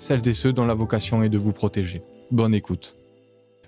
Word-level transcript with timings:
celles 0.00 0.26
et 0.26 0.32
ceux 0.32 0.52
dont 0.52 0.64
la 0.64 0.74
vocation 0.74 1.22
est 1.22 1.28
de 1.28 1.38
vous 1.38 1.52
protéger. 1.52 2.02
Bonne 2.30 2.54
écoute. 2.54 2.96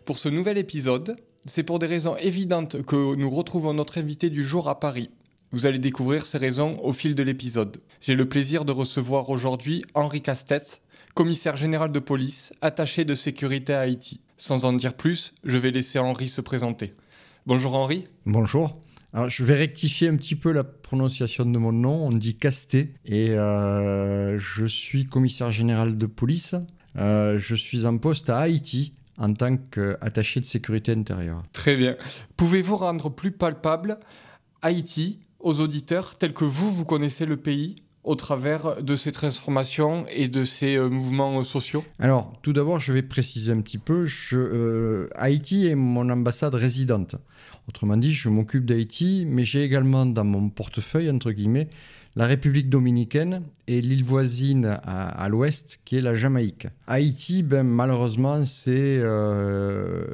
Pour 0.04 0.18
ce 0.18 0.28
nouvel 0.28 0.58
épisode, 0.58 1.16
c'est 1.44 1.62
pour 1.62 1.78
des 1.78 1.86
raisons 1.86 2.16
évidentes 2.16 2.82
que 2.82 3.14
nous 3.14 3.30
retrouvons 3.30 3.74
notre 3.74 3.98
invité 3.98 4.30
du 4.30 4.42
jour 4.42 4.68
à 4.68 4.80
Paris. 4.80 5.10
Vous 5.52 5.66
allez 5.66 5.78
découvrir 5.78 6.24
ces 6.24 6.38
raisons 6.38 6.78
au 6.82 6.92
fil 6.92 7.14
de 7.14 7.22
l'épisode. 7.22 7.76
J'ai 8.00 8.14
le 8.14 8.28
plaisir 8.28 8.64
de 8.64 8.72
recevoir 8.72 9.28
aujourd'hui 9.28 9.84
Henri 9.94 10.22
Castets, 10.22 10.80
commissaire 11.14 11.56
général 11.56 11.92
de 11.92 11.98
police, 11.98 12.52
attaché 12.62 13.04
de 13.04 13.14
sécurité 13.14 13.74
à 13.74 13.80
Haïti. 13.80 14.20
Sans 14.38 14.64
en 14.64 14.72
dire 14.72 14.94
plus, 14.94 15.34
je 15.44 15.58
vais 15.58 15.70
laisser 15.70 15.98
Henri 15.98 16.28
se 16.28 16.40
présenter. 16.40 16.94
Bonjour 17.46 17.74
Henri. 17.74 18.06
Bonjour. 18.24 18.80
Je 19.14 19.44
vais 19.44 19.56
rectifier 19.56 20.08
un 20.08 20.16
petit 20.16 20.36
peu 20.36 20.52
la 20.52 20.64
prononciation 20.64 21.44
de 21.44 21.58
mon 21.58 21.72
nom. 21.72 22.06
On 22.06 22.12
dit 22.12 22.36
Casté 22.36 22.94
et 23.04 23.30
euh, 23.30 24.38
je 24.38 24.64
suis 24.64 25.04
commissaire 25.04 25.52
général 25.52 25.98
de 25.98 26.06
police. 26.06 26.54
Euh, 26.96 27.38
je 27.38 27.54
suis 27.54 27.84
en 27.84 27.98
poste 27.98 28.30
à 28.30 28.38
Haïti 28.38 28.94
en 29.18 29.34
tant 29.34 29.56
qu'attaché 29.56 30.40
de 30.40 30.46
sécurité 30.46 30.92
intérieure. 30.92 31.42
Très 31.52 31.76
bien. 31.76 31.96
Pouvez-vous 32.36 32.76
rendre 32.76 33.10
plus 33.10 33.32
palpable 33.32 33.98
Haïti 34.62 35.20
aux 35.40 35.60
auditeurs 35.60 36.16
tels 36.16 36.32
que 36.32 36.44
vous, 36.44 36.70
vous 36.70 36.84
connaissez 36.84 37.26
le 37.26 37.36
pays 37.36 37.82
au 38.04 38.14
travers 38.14 38.82
de 38.82 38.96
ces 38.96 39.12
transformations 39.12 40.04
et 40.08 40.28
de 40.28 40.44
ces 40.44 40.76
euh, 40.76 40.88
mouvements 40.88 41.42
sociaux? 41.42 41.84
Alors, 41.98 42.32
tout 42.42 42.52
d'abord, 42.52 42.80
je 42.80 42.92
vais 42.92 43.02
préciser 43.02 43.52
un 43.52 43.60
petit 43.60 43.78
peu. 43.78 44.06
Je, 44.06 45.08
Haïti 45.14 45.66
est 45.66 45.74
mon 45.74 46.08
ambassade 46.10 46.54
résidente. 46.54 47.16
Autrement 47.68 47.96
dit, 47.96 48.12
je 48.12 48.28
m'occupe 48.28 48.64
d'Haïti, 48.64 49.24
mais 49.26 49.44
j'ai 49.44 49.62
également 49.62 50.04
dans 50.04 50.24
mon 50.24 50.48
portefeuille, 50.48 51.10
entre 51.10 51.30
guillemets, 51.30 51.68
la 52.14 52.26
République 52.26 52.68
dominicaine 52.68 53.42
et 53.66 53.80
l'île 53.80 54.04
voisine 54.04 54.78
à, 54.84 55.28
l'ouest 55.28 55.80
qui 55.84 55.96
est 55.96 56.00
la 56.00 56.14
Jamaïque. 56.14 56.66
Haïti, 56.86 57.42
ben, 57.42 57.62
malheureusement, 57.62 58.44
c'est 58.44 58.98
euh, 58.98 60.04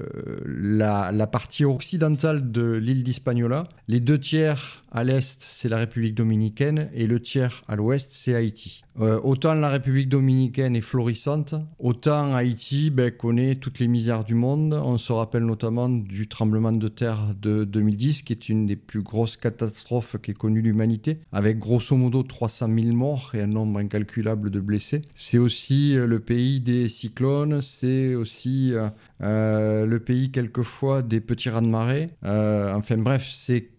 la, 0.47 1.11
la, 1.13 1.27
partie 1.27 1.65
occidentale 1.65 2.53
de 2.53 2.73
l'île 2.75 3.03
d'Hispaniola. 3.03 3.69
Les 3.89 4.01
deux 4.01 4.19
tiers 4.19 4.85
à 4.93 5.03
l'est, 5.03 5.41
c'est 5.41 5.69
la 5.69 5.79
République 5.79 6.15
dominicaine 6.15 6.89
et 6.95 7.07
le 7.07 7.21
tiers 7.21 7.63
à 7.69 7.77
l'ouest, 7.77 8.11
c'est 8.13 8.35
Haïti. 8.35 8.85
Euh, 9.01 9.21
autant 9.23 9.55
la 9.55 9.69
République 9.69 10.09
dominicaine 10.09 10.75
est 10.75 10.81
florissante, 10.81 11.55
autant 11.79 12.35
Haïti 12.35 12.91
ben, 12.91 13.11
connaît 13.13 13.55
toutes 13.55 13.79
les 13.79 13.87
misères 13.87 14.25
du 14.25 14.35
monde. 14.35 14.75
On 14.75 14.99
se 14.99 15.13
rappelle 15.13 15.45
notamment 15.45 15.89
du 15.89 16.27
tremblement 16.27 16.73
de 16.73 16.89
terre 16.89 17.35
de 17.41 17.65
2010, 17.65 18.23
qui 18.23 18.33
est 18.33 18.49
une 18.49 18.67
des 18.67 18.77
plus 18.77 19.03
grosses 19.03 19.37
catastrophes 19.37 20.17
qu'ait 20.21 20.35
connue 20.35 20.63
l'humanité, 20.63 21.21
avec 21.33 21.59
grosso 21.59 21.95
modo 21.97 22.23
300 22.25 22.69
000 22.75 22.97
morts 22.97 23.31
et 23.35 23.43
un 23.43 23.47
nombre 23.47 23.79
incalculable 23.79 24.51
de 24.51 24.61
blessés. 24.61 25.03
C'est 25.15 25.39
aussi 25.39 25.97
euh, 25.97 26.07
le 26.07 26.19
pays 26.19 26.61
des 26.61 26.89
cyclones, 26.89 27.61
c'est 27.61 28.17
aussi 28.17 28.75
euh, 29.21 29.87
le 29.87 30.01
pays 30.01 30.33
quelquefois 30.33 31.03
des 31.03 31.21
petits 31.21 31.51
raz-de-marée. 31.51 32.11
enfin 32.25 32.97
bref, 32.97 33.29
c'est 33.31 33.71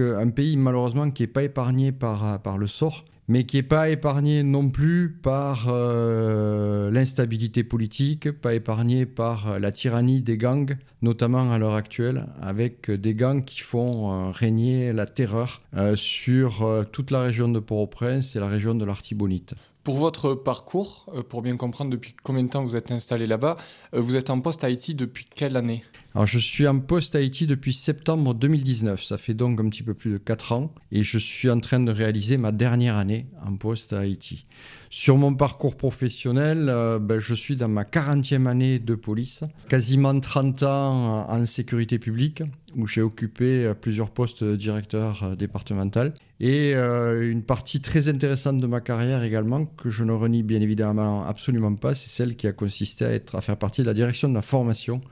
un 0.00 0.30
pays 0.30 0.56
malheureusement 0.56 1.10
qui 1.10 1.22
n'est 1.22 1.28
pas 1.28 1.44
épargné 1.44 1.92
par, 1.92 2.40
par 2.42 2.58
le 2.58 2.66
sort 2.66 3.04
mais 3.28 3.44
qui 3.44 3.56
n'est 3.56 3.62
pas 3.62 3.88
épargné 3.88 4.42
non 4.42 4.68
plus 4.68 5.10
par 5.22 5.68
euh, 5.68 6.90
l'instabilité 6.90 7.64
politique, 7.64 8.32
pas 8.32 8.54
épargné 8.54 9.06
par 9.06 9.48
euh, 9.52 9.58
la 9.58 9.72
tyrannie 9.72 10.20
des 10.20 10.36
gangs, 10.36 10.76
notamment 11.02 11.50
à 11.52 11.58
l'heure 11.58 11.74
actuelle, 11.74 12.26
avec 12.40 12.90
des 12.90 13.14
gangs 13.14 13.44
qui 13.44 13.60
font 13.60 14.12
euh, 14.12 14.30
régner 14.30 14.92
la 14.92 15.06
terreur 15.06 15.62
sur 15.94 16.84
toute 16.92 17.10
la 17.10 17.22
région 17.22 17.48
de 17.48 17.58
Port-au-Prince 17.58 18.36
et 18.36 18.40
la 18.40 18.46
région 18.46 18.74
de 18.74 18.84
l'Artibonite. 18.84 19.54
Pour 19.84 19.96
votre 19.96 20.34
parcours, 20.34 21.10
pour 21.28 21.42
bien 21.42 21.56
comprendre 21.56 21.90
depuis 21.90 22.14
combien 22.22 22.44
de 22.44 22.50
temps 22.50 22.64
vous 22.64 22.76
êtes 22.76 22.92
installé 22.92 23.26
là-bas, 23.26 23.56
vous 23.92 24.16
êtes 24.16 24.30
en 24.30 24.40
poste 24.40 24.64
à 24.64 24.68
Haïti 24.68 24.94
depuis 24.94 25.26
quelle 25.34 25.56
année? 25.56 25.82
Alors, 26.14 26.26
je 26.26 26.38
suis 26.38 26.66
en 26.66 26.78
poste 26.78 27.14
à 27.14 27.18
Haïti 27.18 27.46
depuis 27.46 27.72
septembre 27.72 28.34
2019. 28.34 29.02
Ça 29.02 29.16
fait 29.16 29.32
donc 29.32 29.58
un 29.60 29.68
petit 29.70 29.82
peu 29.82 29.94
plus 29.94 30.12
de 30.12 30.18
4 30.18 30.52
ans. 30.52 30.74
Et 30.90 31.02
je 31.02 31.16
suis 31.16 31.48
en 31.48 31.58
train 31.58 31.80
de 31.80 31.90
réaliser 31.90 32.36
ma 32.36 32.52
dernière 32.52 32.96
année 32.96 33.26
en 33.42 33.56
poste 33.56 33.94
à 33.94 34.00
Haïti. 34.00 34.44
Sur 34.90 35.16
mon 35.16 35.34
parcours 35.34 35.74
professionnel, 35.74 36.68
euh, 36.68 36.98
ben, 36.98 37.18
je 37.18 37.34
suis 37.34 37.56
dans 37.56 37.68
ma 37.68 37.84
40e 37.84 38.46
année 38.46 38.78
de 38.78 38.94
police. 38.94 39.42
Quasiment 39.70 40.18
30 40.20 40.62
ans 40.64 41.30
en 41.30 41.46
sécurité 41.46 41.98
publique, 41.98 42.42
où 42.76 42.86
j'ai 42.86 43.00
occupé 43.00 43.64
euh, 43.64 43.72
plusieurs 43.72 44.10
postes 44.10 44.44
de 44.44 44.54
directeur 44.54 45.22
euh, 45.22 45.34
départemental. 45.34 46.12
Et 46.40 46.72
une 46.72 47.44
partie 47.44 47.80
très 47.80 48.08
intéressante 48.08 48.58
de 48.58 48.66
ma 48.66 48.80
carrière 48.80 49.22
également, 49.22 49.64
que 49.64 49.90
je 49.90 50.02
ne 50.02 50.10
renie 50.10 50.42
bien 50.42 50.60
évidemment 50.60 51.24
absolument 51.24 51.76
pas, 51.76 51.94
c'est 51.94 52.10
celle 52.10 52.34
qui 52.34 52.48
a 52.48 52.52
consisté 52.52 53.04
à, 53.04 53.12
être, 53.12 53.36
à 53.36 53.40
faire 53.40 53.56
partie 53.56 53.82
de 53.82 53.86
la 53.86 53.94
direction 53.94 54.28
de 54.28 54.34
la 54.34 54.42
formation 54.42 55.02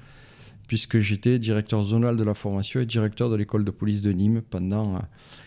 puisque 0.70 1.00
j'étais 1.00 1.41
directeur 1.41 1.82
zonal 1.82 2.16
de 2.16 2.22
la 2.22 2.32
formation 2.32 2.78
et 2.78 2.86
directeur 2.86 3.28
de 3.28 3.34
l'école 3.34 3.64
de 3.64 3.72
police 3.72 4.03
de 4.03 4.12
Nîmes 4.12 4.41
pendant 4.41 4.94
euh, 4.94 4.98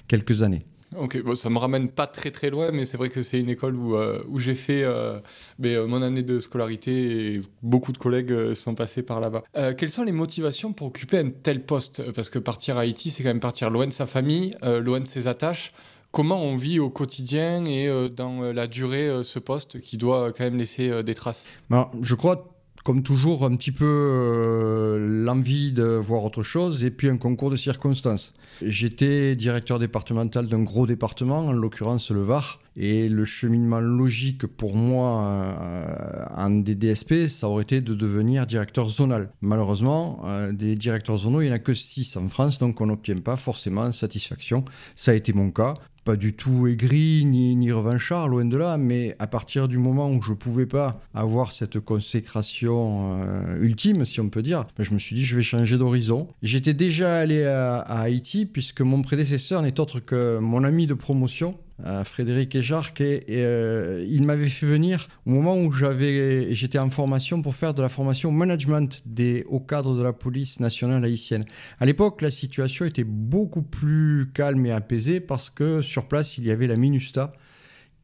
quelques 0.09 0.41
années. 0.41 0.63
Ok, 0.97 1.23
bon, 1.23 1.33
ça 1.33 1.49
me 1.49 1.57
ramène 1.59 1.87
pas 1.87 2.07
très 2.07 2.29
très 2.29 2.49
loin, 2.49 2.71
mais 2.73 2.83
c'est 2.83 2.97
vrai 2.97 3.07
que 3.07 3.23
c'est 3.23 3.39
une 3.39 3.47
école 3.47 3.77
où, 3.77 3.95
euh, 3.95 4.21
où 4.27 4.39
j'ai 4.39 4.53
fait 4.53 4.83
euh, 4.83 5.21
mon 5.59 6.01
année 6.01 6.23
de 6.23 6.41
scolarité 6.41 7.35
et 7.35 7.41
beaucoup 7.61 7.93
de 7.93 7.97
collègues 7.97 8.53
sont 8.53 8.75
passés 8.75 9.01
par 9.01 9.21
là-bas. 9.21 9.43
quelles 9.77 9.91
sont 9.91 10.03
les 10.03 10.11
motivations 10.11 10.73
pour 10.73 10.87
occuper 10.87 11.19
un 11.19 11.29
tel 11.29 11.63
poste? 11.63 12.03
Parce 12.11 12.29
que 12.29 12.37
partir 12.37 12.77
à 12.77 12.81
Haïti, 12.81 13.09
c'est 13.09 13.23
quand 13.23 13.29
même 13.29 13.39
partir 13.39 13.69
loin 13.69 13.87
de 13.87 13.93
sa 13.93 14.05
famille, 14.05 14.53
loin 14.61 14.99
de 14.99 15.07
ses 15.07 15.29
attaches. 15.29 15.71
Comment 16.11 16.43
on 16.43 16.57
vit 16.57 16.79
au 16.81 16.89
quotidien 16.89 17.63
et 17.63 18.09
dans 18.09 18.41
la 18.51 18.67
durée 18.67 19.23
ce 19.23 19.39
poste 19.39 19.79
qui 19.79 19.95
doit 19.95 20.33
quand 20.33 20.43
même 20.43 20.57
laisser 20.57 21.01
des 21.01 21.15
traces? 21.15 21.47
Ben, 21.69 21.89
Je 22.01 22.13
crois 22.13 22.52
comme 22.83 23.01
toujours, 23.01 23.45
un 23.45 23.55
petit 23.55 23.71
peu 23.71 23.85
euh, 23.85 25.23
l'envie 25.23 25.71
de 25.71 25.83
voir 25.83 26.25
autre 26.25 26.43
chose 26.43 26.83
et 26.83 26.91
puis 26.91 27.07
un 27.07 27.17
concours 27.17 27.49
de 27.49 27.55
circonstances. 27.55 28.33
J'étais 28.61 29.35
directeur 29.35 29.79
départemental 29.79 30.47
d'un 30.47 30.63
gros 30.63 30.85
département, 30.85 31.39
en 31.47 31.53
l'occurrence 31.53 32.11
le 32.11 32.21
Var, 32.21 32.59
et 32.75 33.09
le 33.09 33.25
cheminement 33.25 33.79
logique 33.79 34.47
pour 34.47 34.75
moi 34.75 35.23
euh, 35.23 36.25
en 36.35 36.49
DDSP, 36.49 37.27
ça 37.27 37.47
aurait 37.47 37.63
été 37.63 37.81
de 37.81 37.93
devenir 37.93 38.47
directeur 38.47 38.89
zonal. 38.89 39.29
Malheureusement, 39.41 40.21
euh, 40.25 40.51
des 40.51 40.75
directeurs 40.75 41.17
zonaux, 41.17 41.41
il 41.41 41.45
n'y 41.45 41.51
en 41.51 41.55
a 41.55 41.59
que 41.59 41.73
6 41.73 42.17
en 42.17 42.29
France, 42.29 42.59
donc 42.59 42.81
on 42.81 42.87
n'obtient 42.87 43.19
pas 43.19 43.37
forcément 43.37 43.91
satisfaction. 43.91 44.65
Ça 44.95 45.11
a 45.11 45.13
été 45.13 45.33
mon 45.33 45.51
cas 45.51 45.75
pas 46.03 46.15
du 46.15 46.33
tout 46.33 46.67
aigri 46.67 47.23
ni, 47.25 47.55
ni 47.55 47.71
revanchard, 47.71 48.27
loin 48.27 48.45
de 48.45 48.57
là, 48.57 48.77
mais 48.77 49.15
à 49.19 49.27
partir 49.27 49.67
du 49.67 49.77
moment 49.77 50.09
où 50.09 50.21
je 50.21 50.31
ne 50.31 50.35
pouvais 50.35 50.65
pas 50.65 50.99
avoir 51.13 51.51
cette 51.51 51.79
consécration 51.79 53.21
euh, 53.21 53.61
ultime, 53.61 54.03
si 54.05 54.19
on 54.19 54.29
peut 54.29 54.41
dire, 54.41 54.65
ben, 54.77 54.83
je 54.83 54.93
me 54.93 54.99
suis 54.99 55.15
dit 55.15 55.23
je 55.23 55.35
vais 55.35 55.41
changer 55.41 55.77
d'horizon. 55.77 56.27
J'étais 56.41 56.73
déjà 56.73 57.17
allé 57.17 57.45
à, 57.45 57.79
Haïti 57.81 58.45
puisque 58.45 58.81
mon 58.81 59.01
prédécesseur 59.01 59.61
n'est 59.61 59.79
autre 59.79 59.99
que 59.99 60.39
mon 60.39 60.63
ami 60.63 60.87
de 60.87 60.93
promotion, 60.93 61.55
Frédéric 62.03 62.55
Ejarc, 62.55 63.01
et, 63.01 63.23
euh, 63.29 64.05
il 64.07 64.23
m'avait 64.23 64.49
fait 64.49 64.65
venir 64.65 65.07
au 65.25 65.31
moment 65.31 65.57
où 65.57 65.71
j'étais 65.71 66.79
en 66.79 66.89
formation 66.89 67.41
pour 67.41 67.55
faire 67.55 67.73
de 67.73 67.81
la 67.81 67.89
formation 67.89 68.31
management 68.31 69.01
des 69.05 69.43
hauts 69.49 69.59
cadres 69.59 69.97
de 69.97 70.03
la 70.03 70.13
police 70.13 70.59
nationale 70.59 71.03
haïtienne. 71.03 71.45
À 71.79 71.85
l'époque, 71.85 72.21
la 72.21 72.31
situation 72.31 72.85
était 72.85 73.03
beaucoup 73.03 73.63
plus 73.63 74.29
calme 74.33 74.65
et 74.65 74.71
apaisée 74.71 75.19
parce 75.19 75.49
que 75.49 75.81
sur 75.81 76.07
place, 76.07 76.37
il 76.37 76.45
y 76.45 76.51
avait 76.51 76.67
la 76.67 76.75
MINUSTA, 76.75 77.33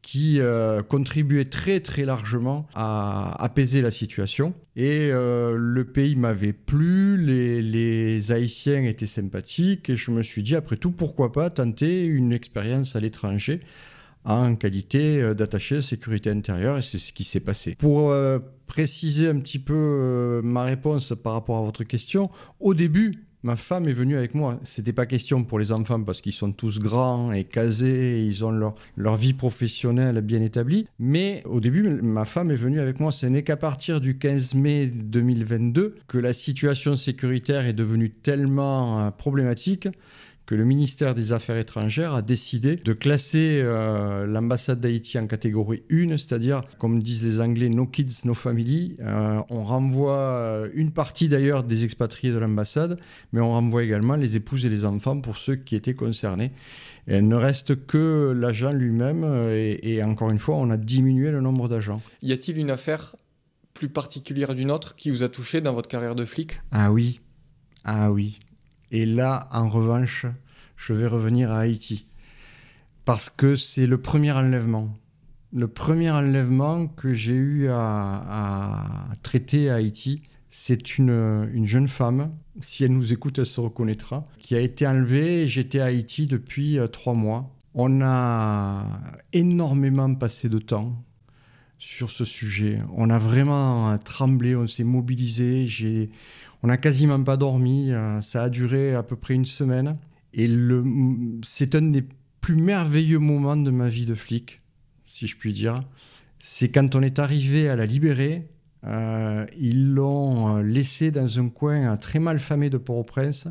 qui 0.02 0.40
euh, 0.40 0.82
contribuait 0.82 1.44
très 1.44 1.80
très 1.80 2.04
largement 2.04 2.66
à 2.74 3.42
apaiser 3.42 3.82
la 3.82 3.90
situation. 3.90 4.54
Et 4.76 5.10
euh, 5.10 5.56
le 5.56 5.84
pays 5.84 6.16
m'avait 6.16 6.52
plu, 6.52 7.16
les, 7.18 8.32
Haïtiens 8.32 8.84
étaient 8.84 9.06
sympathiques, 9.06 9.90
et 9.90 9.96
je 9.96 10.10
me 10.10 10.22
suis 10.22 10.42
dit, 10.42 10.56
après 10.56 10.76
tout, 10.76 10.90
pourquoi 10.90 11.32
pas 11.32 11.50
tenter 11.50 12.04
une 12.04 12.32
expérience 12.32 12.96
à 12.96 13.00
l'étranger 13.00 13.60
en 14.24 14.54
qualité 14.54 15.20
euh, 15.20 15.34
d'attaché 15.34 15.76
de 15.76 15.80
sécurité 15.80 16.30
intérieure, 16.30 16.78
et 16.78 16.82
c'est 16.82 16.98
ce 16.98 17.12
qui 17.12 17.24
s'est 17.24 17.40
passé. 17.40 17.74
Pour 17.78 18.14
préciser 18.66 19.28
un 19.28 19.38
petit 19.40 19.58
peu 19.58 20.40
ma 20.42 20.62
réponse 20.62 21.12
par 21.22 21.34
rapport 21.34 21.58
à 21.58 21.62
votre 21.62 21.84
question, 21.84 22.30
au 22.60 22.74
début, 22.74 23.26
ma 23.42 23.56
femme 23.56 23.88
est 23.88 23.92
venue 23.92 24.16
avec 24.16 24.34
moi. 24.34 24.58
C'était 24.64 24.92
pas 24.92 25.06
question 25.06 25.44
pour 25.44 25.58
les 25.58 25.72
enfants 25.72 26.02
parce 26.02 26.20
qu'ils 26.20 26.32
sont 26.32 26.52
tous 26.52 26.78
grands 26.78 27.32
et 27.32 27.44
casés, 27.44 28.24
ils 28.24 28.44
ont 28.44 28.50
leur, 28.50 28.74
leur 28.96 29.16
vie 29.16 29.34
professionnelle 29.34 30.20
bien 30.20 30.42
établie. 30.42 30.86
Mais 30.98 31.42
au 31.46 31.60
début, 31.60 31.82
ma 31.82 32.24
femme 32.24 32.50
est 32.50 32.56
venue 32.56 32.80
avec 32.80 33.00
moi. 33.00 33.12
Ce 33.12 33.26
n'est 33.26 33.42
qu'à 33.42 33.56
partir 33.56 34.00
du 34.00 34.18
15 34.18 34.54
mai 34.54 34.86
2022 34.86 35.94
que 36.06 36.18
la 36.18 36.32
situation 36.32 36.96
sécuritaire 36.96 37.66
est 37.66 37.72
devenue 37.72 38.10
tellement 38.10 39.00
euh, 39.00 39.10
problématique 39.10 39.88
que 40.46 40.54
le 40.54 40.64
ministère 40.64 41.14
des 41.14 41.32
Affaires 41.32 41.56
étrangères 41.56 42.14
a 42.14 42.22
décidé 42.22 42.76
de 42.76 42.92
classer 42.92 43.60
euh, 43.62 44.26
l'ambassade 44.26 44.80
d'Haïti 44.80 45.18
en 45.18 45.26
catégorie 45.26 45.84
1, 45.90 46.18
c'est-à-dire, 46.18 46.62
comme 46.78 47.00
disent 47.00 47.24
les 47.24 47.40
Anglais, 47.40 47.68
no 47.68 47.86
kids, 47.86 48.22
no 48.24 48.34
family. 48.34 48.96
Euh, 49.00 49.40
on 49.48 49.64
renvoie 49.64 50.18
euh, 50.18 50.68
une 50.74 50.90
partie 50.90 51.28
d'ailleurs 51.28 51.62
des 51.62 51.84
expatriés 51.84 52.32
de 52.32 52.38
l'ambassade, 52.38 52.98
mais 53.32 53.40
on 53.40 53.50
renvoie 53.50 53.84
également 53.84 54.16
les 54.16 54.36
épouses 54.36 54.66
et 54.66 54.68
les 54.68 54.84
enfants 54.84 55.20
pour 55.20 55.36
ceux 55.36 55.54
qui 55.54 55.76
étaient 55.76 55.94
concernés. 55.94 56.50
Et 57.06 57.18
il 57.18 57.28
ne 57.28 57.36
reste 57.36 57.86
que 57.86 58.34
l'agent 58.36 58.72
lui-même, 58.72 59.24
et, 59.52 59.94
et 59.94 60.02
encore 60.02 60.30
une 60.30 60.38
fois, 60.38 60.56
on 60.56 60.70
a 60.70 60.76
diminué 60.76 61.30
le 61.30 61.40
nombre 61.40 61.68
d'agents. 61.68 62.02
Y 62.22 62.32
a-t-il 62.32 62.58
une 62.58 62.70
affaire 62.70 63.14
plus 63.72 63.88
particulière 63.88 64.54
d'une 64.54 64.70
autre 64.70 64.94
qui 64.96 65.10
vous 65.10 65.22
a 65.22 65.28
touché 65.28 65.60
dans 65.60 65.72
votre 65.72 65.88
carrière 65.88 66.14
de 66.14 66.24
flic? 66.24 66.60
Ah 66.70 66.92
oui, 66.92 67.20
ah 67.84 68.10
oui. 68.12 68.40
Et 68.90 69.06
là, 69.06 69.48
en 69.52 69.68
revanche, 69.68 70.26
je 70.76 70.92
vais 70.92 71.06
revenir 71.06 71.50
à 71.50 71.60
Haïti. 71.60 72.06
Parce 73.04 73.30
que 73.30 73.56
c'est 73.56 73.86
le 73.86 74.00
premier 74.00 74.32
enlèvement. 74.32 74.96
Le 75.52 75.68
premier 75.68 76.10
enlèvement 76.10 76.86
que 76.86 77.12
j'ai 77.12 77.34
eu 77.34 77.68
à, 77.68 79.06
traiter 79.22 79.70
à 79.70 79.76
Haïti, 79.76 80.22
c'est 80.48 80.98
une, 80.98 81.48
une, 81.52 81.66
jeune 81.66 81.88
femme, 81.88 82.32
si 82.60 82.84
elle 82.84 82.92
nous 82.92 83.12
écoute, 83.12 83.38
elle 83.38 83.46
se 83.46 83.60
reconnaîtra, 83.60 84.26
qui 84.38 84.54
a 84.54 84.60
été 84.60 84.86
enlevée. 84.86 85.46
J'étais 85.46 85.80
à 85.80 85.86
Haïti 85.86 86.26
depuis 86.26 86.78
euh, 86.78 86.86
trois 86.86 87.14
mois. 87.14 87.54
On 87.74 88.00
a 88.02 89.00
énormément 89.32 90.12
passé 90.14 90.48
de 90.48 90.58
temps 90.58 91.04
sur 91.78 92.10
ce 92.10 92.24
sujet. 92.24 92.80
On 92.94 93.10
a 93.10 93.18
vraiment 93.18 93.96
tremblé, 93.98 94.54
on 94.54 94.66
s'est 94.66 94.84
mobilisé. 94.84 95.66
On 96.62 96.68
n'a 96.68 96.76
quasiment 96.76 97.22
pas 97.22 97.36
dormi. 97.36 97.92
Euh, 97.92 98.20
ça 98.20 98.44
a 98.44 98.48
duré 98.48 98.94
à 98.94 99.02
peu 99.02 99.16
près 99.16 99.34
une 99.34 99.46
semaine. 99.46 99.96
Et 100.34 100.48
c'est 101.44 101.74
un 101.74 101.82
des 101.82 102.04
plus 102.40 102.56
merveilleux 102.56 103.18
moments 103.18 103.56
de 103.56 103.70
ma 103.70 103.88
vie 103.88 104.06
de 104.06 104.14
flic, 104.14 104.60
si 105.06 105.26
je 105.26 105.36
puis 105.36 105.52
dire. 105.52 105.82
C'est 106.38 106.70
quand 106.70 106.94
on 106.94 107.02
est 107.02 107.18
arrivé 107.18 107.68
à 107.68 107.76
la 107.76 107.86
libérer. 107.86 108.48
Euh, 108.86 109.44
ils 109.58 109.92
l'ont 109.92 110.56
euh, 110.56 110.62
laissé 110.62 111.10
dans 111.10 111.38
un 111.38 111.48
coin 111.50 111.96
très 111.96 112.18
mal 112.18 112.38
famé 112.38 112.70
de 112.70 112.78
Port-au-Prince. 112.78 113.48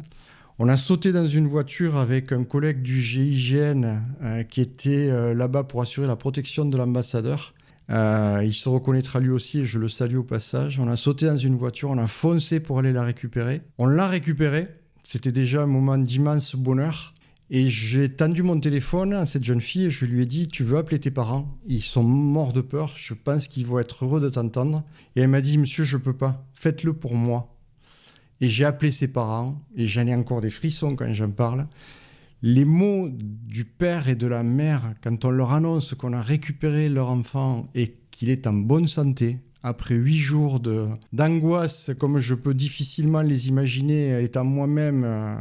On 0.57 0.67
a 0.67 0.77
sauté 0.77 1.11
dans 1.11 1.27
une 1.27 1.47
voiture 1.47 1.97
avec 1.97 2.31
un 2.31 2.43
collègue 2.43 2.81
du 2.81 2.99
GIGN 2.99 4.01
qui 4.49 4.59
était 4.59 5.33
là-bas 5.33 5.63
pour 5.63 5.81
assurer 5.81 6.05
la 6.05 6.17
protection 6.17 6.65
de 6.65 6.75
l'ambassadeur. 6.75 7.53
Euh, 7.89 8.41
il 8.43 8.53
se 8.53 8.69
reconnaîtra 8.69 9.19
lui 9.19 9.31
aussi 9.31 9.59
et 9.59 9.65
je 9.65 9.79
le 9.79 9.89
salue 9.89 10.17
au 10.17 10.23
passage. 10.23 10.79
On 10.79 10.87
a 10.87 10.95
sauté 10.95 11.25
dans 11.25 11.37
une 11.37 11.55
voiture, 11.55 11.89
on 11.89 11.97
a 11.97 12.07
foncé 12.07 12.59
pour 12.59 12.79
aller 12.79 12.91
la 12.91 13.03
récupérer. 13.03 13.61
On 13.77 13.87
l'a 13.87 14.07
récupérée. 14.07 14.67
C'était 15.03 15.31
déjà 15.31 15.63
un 15.63 15.67
moment 15.67 15.97
d'immense 15.97 16.55
bonheur. 16.55 17.15
Et 17.51 17.67
j'ai 17.67 18.09
tendu 18.09 18.43
mon 18.43 18.59
téléphone 18.59 19.13
à 19.13 19.25
cette 19.25 19.43
jeune 19.43 19.61
fille 19.61 19.85
et 19.85 19.89
je 19.89 20.05
lui 20.05 20.21
ai 20.21 20.25
dit 20.27 20.47
Tu 20.47 20.63
veux 20.63 20.77
appeler 20.77 20.99
tes 20.99 21.09
parents? 21.09 21.57
Ils 21.65 21.81
sont 21.81 22.03
morts 22.03 22.53
de 22.53 22.61
peur. 22.61 22.93
Je 22.95 23.15
pense 23.15 23.47
qu'ils 23.47 23.65
vont 23.65 23.79
être 23.79 24.05
heureux 24.05 24.21
de 24.21 24.29
t'entendre. 24.29 24.83
Et 25.15 25.21
elle 25.21 25.29
m'a 25.29 25.41
dit 25.41 25.57
Monsieur, 25.57 25.83
je 25.83 25.97
peux 25.97 26.13
pas. 26.13 26.45
Faites-le 26.53 26.93
pour 26.93 27.15
moi. 27.15 27.55
Et 28.39 28.49
j'ai 28.49 28.65
appelé 28.65 28.91
ses 28.91 29.07
parents 29.07 29.59
et 29.75 29.87
j'en 29.87 30.05
ai 30.05 30.13
encore 30.13 30.41
des 30.41 30.51
frissons 30.51 30.95
quand 30.95 31.11
j'en 31.11 31.31
parle 31.31 31.67
les 32.41 32.65
mots 32.65 33.09
du 33.11 33.65
père 33.65 34.07
et 34.07 34.15
de 34.15 34.27
la 34.27 34.43
mère, 34.43 34.93
quand 35.03 35.25
on 35.25 35.29
leur 35.29 35.51
annonce 35.51 35.93
qu'on 35.93 36.13
a 36.13 36.21
récupéré 36.21 36.89
leur 36.89 37.09
enfant 37.09 37.69
et 37.75 37.95
qu'il 38.11 38.29
est 38.29 38.47
en 38.47 38.53
bonne 38.53 38.87
santé, 38.87 39.37
après 39.61 39.95
huit 39.95 40.19
jours 40.19 40.61
d'angoisse, 41.11 41.91
comme 41.99 42.19
je 42.19 42.33
peux 42.33 42.53
difficilement 42.53 43.21
les 43.21 43.49
imaginer 43.49 44.23
étant 44.23 44.45
moi-même 44.45 45.03
euh, 45.05 45.35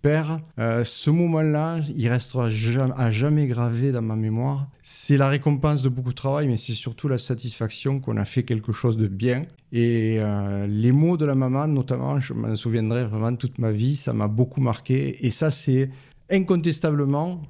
père, 0.00 0.40
euh, 0.58 0.84
ce 0.84 1.10
moment-là, 1.10 1.80
il 1.94 2.08
restera 2.08 2.48
à 2.96 3.10
jamais 3.10 3.46
gravé 3.46 3.92
dans 3.92 4.00
ma 4.00 4.16
mémoire. 4.16 4.68
C'est 4.82 5.16
la 5.18 5.28
récompense 5.28 5.82
de 5.82 5.88
beaucoup 5.88 6.10
de 6.10 6.14
travail, 6.14 6.48
mais 6.48 6.56
c'est 6.56 6.72
surtout 6.72 7.08
la 7.08 7.18
satisfaction 7.18 8.00
qu'on 8.00 8.16
a 8.16 8.24
fait 8.24 8.42
quelque 8.42 8.72
chose 8.72 8.96
de 8.96 9.06
bien. 9.06 9.42
Et 9.70 10.16
euh, 10.18 10.66
les 10.66 10.92
mots 10.92 11.16
de 11.16 11.26
la 11.26 11.34
maman, 11.34 11.66
notamment, 11.66 12.20
je 12.20 12.32
m'en 12.32 12.56
souviendrai 12.56 13.04
vraiment 13.04 13.36
toute 13.36 13.58
ma 13.58 13.70
vie, 13.70 13.96
ça 13.96 14.12
m'a 14.12 14.28
beaucoup 14.28 14.60
marqué. 14.60 15.26
Et 15.26 15.30
ça, 15.30 15.50
c'est 15.50 15.90
incontestablement 16.32 17.42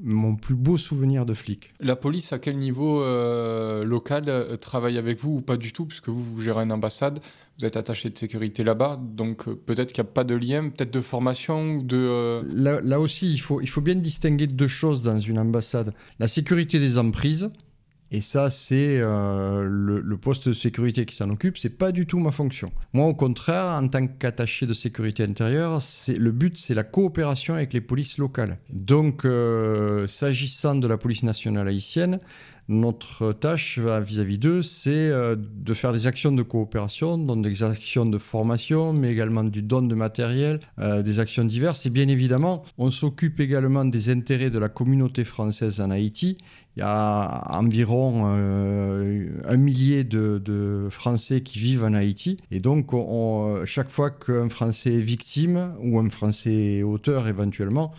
mon 0.00 0.36
plus 0.36 0.54
beau 0.54 0.76
souvenir 0.76 1.26
de 1.26 1.34
flic. 1.34 1.74
La 1.80 1.96
police, 1.96 2.32
à 2.32 2.38
quel 2.38 2.56
niveau 2.56 3.02
euh, 3.02 3.84
local 3.84 4.24
euh, 4.28 4.56
travaille 4.56 4.96
avec 4.96 5.20
vous 5.20 5.36
ou 5.36 5.40
pas 5.42 5.56
du 5.56 5.72
tout? 5.72 5.84
Puisque 5.84 6.08
vous, 6.08 6.22
vous 6.22 6.40
gérez 6.40 6.62
une 6.62 6.72
ambassade, 6.72 7.18
vous 7.58 7.66
êtes 7.66 7.76
attaché 7.76 8.08
de 8.08 8.16
sécurité 8.16 8.64
là-bas, 8.64 8.98
donc 9.02 9.48
euh, 9.48 9.54
peut-être 9.54 9.92
qu'il 9.92 10.02
n'y 10.02 10.08
a 10.08 10.12
pas 10.12 10.24
de 10.24 10.34
lien, 10.34 10.70
peut-être 10.70 10.92
de 10.92 11.00
formation 11.00 11.74
ou 11.74 11.82
de... 11.82 12.40
Là, 12.44 12.80
là, 12.80 13.00
aussi, 13.00 13.30
il 13.30 13.38
faut, 13.38 13.60
il 13.60 13.68
faut 13.68 13.82
bien 13.82 13.94
distinguer 13.94 14.46
deux 14.46 14.68
choses 14.68 15.02
dans 15.02 15.18
une 15.18 15.38
ambassade. 15.38 15.92
La 16.18 16.28
sécurité 16.28 16.78
des 16.78 16.96
emprises, 16.96 17.50
et 18.14 18.20
ça, 18.20 18.50
c'est 18.50 18.98
euh, 19.00 19.66
le, 19.66 20.16
poste 20.18 20.46
de 20.46 20.52
sécurité 20.52 21.06
qui 21.06 21.16
s'en 21.16 21.30
occupe. 21.30 21.56
C'est 21.56 21.70
pas 21.70 21.92
du 21.92 22.06
tout 22.06 22.18
ma 22.18 22.30
fonction. 22.30 22.70
Moi, 22.92 23.06
au 23.06 23.14
contraire, 23.14 23.64
en 23.82 23.88
tant 23.88 24.06
qu'attaché 24.06 24.66
de 24.66 24.74
sécurité 24.74 25.22
intérieure, 25.22 25.78
le 26.08 26.30
but, 26.30 26.58
c'est 26.58 26.74
la 26.74 26.84
coopération 26.84 27.54
avec 27.54 27.72
les 27.72 27.80
polices 27.80 28.18
locales. 28.18 28.58
Donc, 28.70 29.24
euh, 29.24 30.06
s'agissant 30.06 30.74
de 30.74 30.86
la 30.86 30.98
police 30.98 31.22
nationale 31.22 31.66
haïtienne, 31.66 32.20
notre 32.68 33.32
tâche 33.32 33.78
vis-à-vis 33.78 34.38
d'eux, 34.38 34.62
c'est 34.62 34.90
euh, 34.90 35.36
de 35.36 35.74
faire 35.74 35.92
des 35.92 36.06
actions 36.06 36.32
de 36.32 36.42
coopération, 36.42 37.18
donc 37.18 37.42
des 37.42 37.62
actions 37.62 38.06
de 38.06 38.18
formation, 38.18 38.92
mais 38.92 39.10
également 39.10 39.44
du 39.44 39.62
don 39.62 39.82
de 39.82 39.94
matériel, 39.94 40.60
euh, 40.78 41.02
des 41.02 41.20
actions 41.20 41.44
diverses. 41.44 41.86
Et 41.86 41.90
bien 41.90 42.08
évidemment, 42.08 42.62
on 42.78 42.90
s'occupe 42.90 43.40
également 43.40 43.84
des 43.84 44.10
intérêts 44.10 44.50
de 44.50 44.58
la 44.58 44.68
communauté 44.68 45.24
française 45.24 45.80
en 45.80 45.90
Haïti. 45.90 46.38
Il 46.76 46.80
y 46.80 46.82
a 46.82 47.44
environ 47.50 48.24
euh, 48.26 49.28
un 49.46 49.56
millier 49.56 50.04
de, 50.04 50.88
Français 50.90 51.42
qui 51.42 51.58
vivent 51.58 51.84
en 51.84 51.92
Haïti. 51.92 52.38
Et 52.50 52.60
donc, 52.60 52.92
chaque 53.66 53.90
fois 53.90 54.10
qu'un 54.10 54.48
Français 54.48 54.94
est 54.94 55.00
victime, 55.00 55.74
ou 55.80 55.98
un 55.98 56.08
Français 56.08 56.82
auteur 56.82 57.28
éventuellement, 57.28 57.92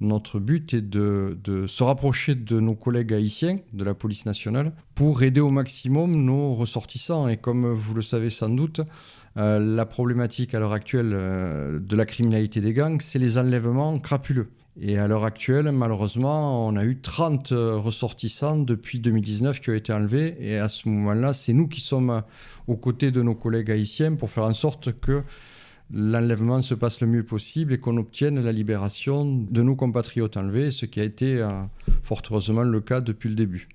notre 0.00 0.38
but 0.38 0.74
est 0.74 0.82
de, 0.82 1.36
se 1.66 1.82
rapprocher 1.82 2.34
de 2.34 2.58
nos 2.58 2.74
collègues 2.74 3.12
haïtiens, 3.12 3.58
de 3.72 3.84
la 3.84 3.94
police 3.94 4.26
nationale, 4.26 4.72
pour 4.94 5.22
aider 5.22 5.40
au 5.40 5.50
maximum 5.50 6.24
nos 6.24 6.54
ressortissants. 6.54 7.28
Et 7.28 7.36
comme 7.36 7.70
vous 7.70 7.94
le 7.94 8.02
savez 8.02 8.30
sans 8.30 8.48
doute, 8.48 8.80
euh, 9.36 9.58
la 9.58 9.86
problématique 9.86 10.54
à 10.54 10.58
l'heure 10.58 10.72
actuelle 10.72 11.10
euh, 11.12 11.78
de 11.78 11.96
la 11.96 12.06
criminalité 12.06 12.60
des 12.60 12.72
gangs, 12.72 13.00
c'est 13.00 13.18
les 13.18 13.38
enlèvements 13.38 13.98
crapuleux. 13.98 14.48
Et 14.80 14.98
à 14.98 15.06
l'heure 15.06 15.24
actuelle, 15.24 15.70
malheureusement, 15.72 16.66
on 16.66 16.76
a 16.76 16.84
eu 16.84 16.98
30 16.98 17.52
euh, 17.52 17.76
ressortissants 17.76 18.56
depuis 18.56 18.98
2019 18.98 19.60
qui 19.60 19.70
ont 19.70 19.74
été 19.74 19.92
enlevés. 19.92 20.36
Et 20.40 20.56
à 20.56 20.68
ce 20.68 20.88
moment-là, 20.88 21.34
c'est 21.34 21.52
nous 21.52 21.68
qui 21.68 21.80
sommes 21.80 22.22
aux 22.66 22.76
côtés 22.76 23.10
de 23.10 23.20
nos 23.20 23.34
collègues 23.34 23.70
haïtiens 23.70 24.14
pour 24.14 24.30
faire 24.30 24.44
en 24.44 24.54
sorte 24.54 24.98
que 24.98 25.22
l'enlèvement 25.92 26.62
se 26.62 26.74
passe 26.74 27.00
le 27.00 27.06
mieux 27.06 27.24
possible 27.24 27.72
et 27.72 27.78
qu'on 27.78 27.96
obtienne 27.96 28.40
la 28.40 28.52
libération 28.52 29.24
de 29.24 29.62
nos 29.62 29.76
compatriotes 29.76 30.36
enlevés, 30.36 30.70
ce 30.70 30.86
qui 30.86 31.00
a 31.00 31.04
été 31.04 31.40
euh, 31.40 31.48
fort 32.02 32.22
heureusement 32.30 32.62
le 32.62 32.80
cas 32.80 33.00
depuis 33.00 33.28
le 33.28 33.34
début. 33.34 33.68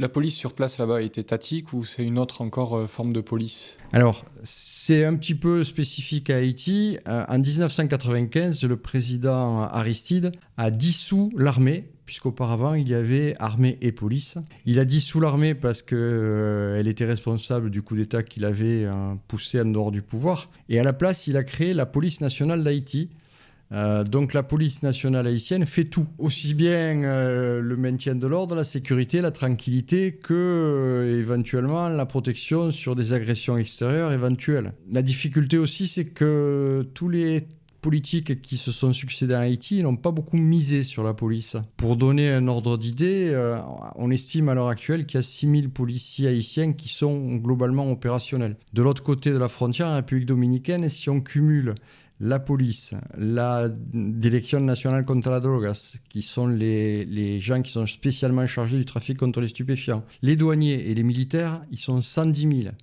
La 0.00 0.08
police 0.08 0.36
sur 0.36 0.52
place 0.52 0.78
là-bas 0.78 1.02
est 1.02 1.18
étatique 1.18 1.72
ou 1.72 1.82
c'est 1.82 2.04
une 2.04 2.20
autre 2.20 2.40
encore 2.40 2.76
euh, 2.76 2.86
forme 2.86 3.12
de 3.12 3.20
police? 3.20 3.78
Alors, 3.92 4.24
c'est 4.44 5.04
un 5.04 5.16
petit 5.16 5.34
peu 5.34 5.64
spécifique 5.64 6.30
à 6.30 6.36
Haïti. 6.36 6.98
Euh, 7.08 7.24
en 7.26 7.40
1995, 7.40 8.62
le 8.62 8.76
président 8.76 9.62
Aristide 9.62 10.30
a 10.56 10.70
dissous 10.70 11.32
l'armée 11.36 11.88
puisqu'auparavant 12.06 12.74
il 12.74 12.88
y 12.88 12.94
avait 12.94 13.34
armée 13.40 13.76
et 13.80 13.90
police. 13.90 14.38
Il 14.66 14.78
a 14.78 14.84
dissous 14.84 15.18
l'armée 15.18 15.56
parce 15.56 15.82
qu'elle 15.82 15.98
euh, 16.00 16.84
était 16.84 17.04
responsable 17.04 17.68
du 17.68 17.82
coup 17.82 17.96
d'État 17.96 18.22
qu'il 18.22 18.44
avait 18.44 18.86
poussé 19.26 19.60
en 19.60 19.64
dehors 19.64 19.90
du 19.90 20.02
pouvoir. 20.02 20.48
Et 20.68 20.78
à 20.78 20.84
la 20.84 20.92
place, 20.92 21.26
il 21.26 21.36
a 21.36 21.42
créé 21.42 21.74
la 21.74 21.86
police 21.86 22.20
nationale 22.20 22.62
d'Haïti. 22.62 23.10
Euh, 23.72 24.02
donc 24.02 24.32
la 24.32 24.42
police 24.42 24.82
nationale 24.82 25.26
haïtienne 25.26 25.66
fait 25.66 25.84
tout, 25.84 26.06
aussi 26.18 26.54
bien 26.54 26.94
le 27.60 27.76
maintien 27.76 28.14
de 28.14 28.26
l'ordre, 28.26 28.54
la 28.54 28.64
sécurité, 28.64 29.20
la 29.20 29.30
tranquillité 29.30 30.12
que 30.12 31.18
éventuellement 31.20 31.88
la 31.88 32.06
protection 32.06 32.70
sur 32.70 32.96
des 32.96 33.12
agressions 33.12 33.56
extérieures 33.58 34.12
éventuelles. 34.12 34.72
La 34.90 35.02
difficulté 35.02 35.58
aussi, 35.58 35.86
c'est 35.86 36.06
que 36.06 36.88
tous 36.94 37.08
les 37.08 37.46
politiques 37.80 38.42
qui 38.42 38.56
se 38.56 38.72
sont 38.72 38.92
succédés 38.92 39.34
à 39.34 39.40
Haïti 39.40 39.82
n'ont 39.82 39.96
pas 39.96 40.10
beaucoup 40.10 40.36
misé 40.36 40.82
sur 40.82 41.02
la 41.02 41.14
police. 41.14 41.56
Pour 41.76 41.96
donner 41.96 42.30
un 42.30 42.48
ordre 42.48 42.76
d'idée, 42.76 43.30
euh, 43.32 43.58
on 43.96 44.10
estime 44.10 44.48
à 44.48 44.54
l'heure 44.54 44.68
actuelle 44.68 45.06
qu'il 45.06 45.18
y 45.18 45.20
a 45.20 45.22
6000 45.22 45.70
policiers 45.70 46.28
haïtiens 46.28 46.72
qui 46.72 46.88
sont 46.88 47.36
globalement 47.36 47.90
opérationnels. 47.90 48.56
De 48.72 48.82
l'autre 48.82 49.02
côté 49.02 49.30
de 49.30 49.38
la 49.38 49.48
frontière, 49.48 49.88
en 49.88 49.96
République 49.96 50.26
dominicaine, 50.26 50.88
si 50.88 51.08
on 51.08 51.20
cumule 51.20 51.74
la 52.20 52.38
police, 52.38 52.94
la 53.16 53.68
Direction 53.68 54.60
nationale 54.60 55.04
contre 55.04 55.30
la 55.30 55.40
drogue, 55.40 55.70
qui 56.08 56.22
sont 56.22 56.46
les, 56.46 57.04
les, 57.04 57.40
gens 57.40 57.62
qui 57.62 57.72
sont 57.72 57.86
spécialement 57.86 58.46
chargés 58.46 58.76
du 58.76 58.84
trafic 58.84 59.18
contre 59.18 59.40
les 59.40 59.48
stupéfiants, 59.48 60.04
les 60.22 60.36
douaniers 60.36 60.90
et 60.90 60.94
les 60.94 61.02
militaires, 61.02 61.62
ils 61.70 61.78
sont 61.78 62.00
110 62.00 62.62
000. 62.62 62.74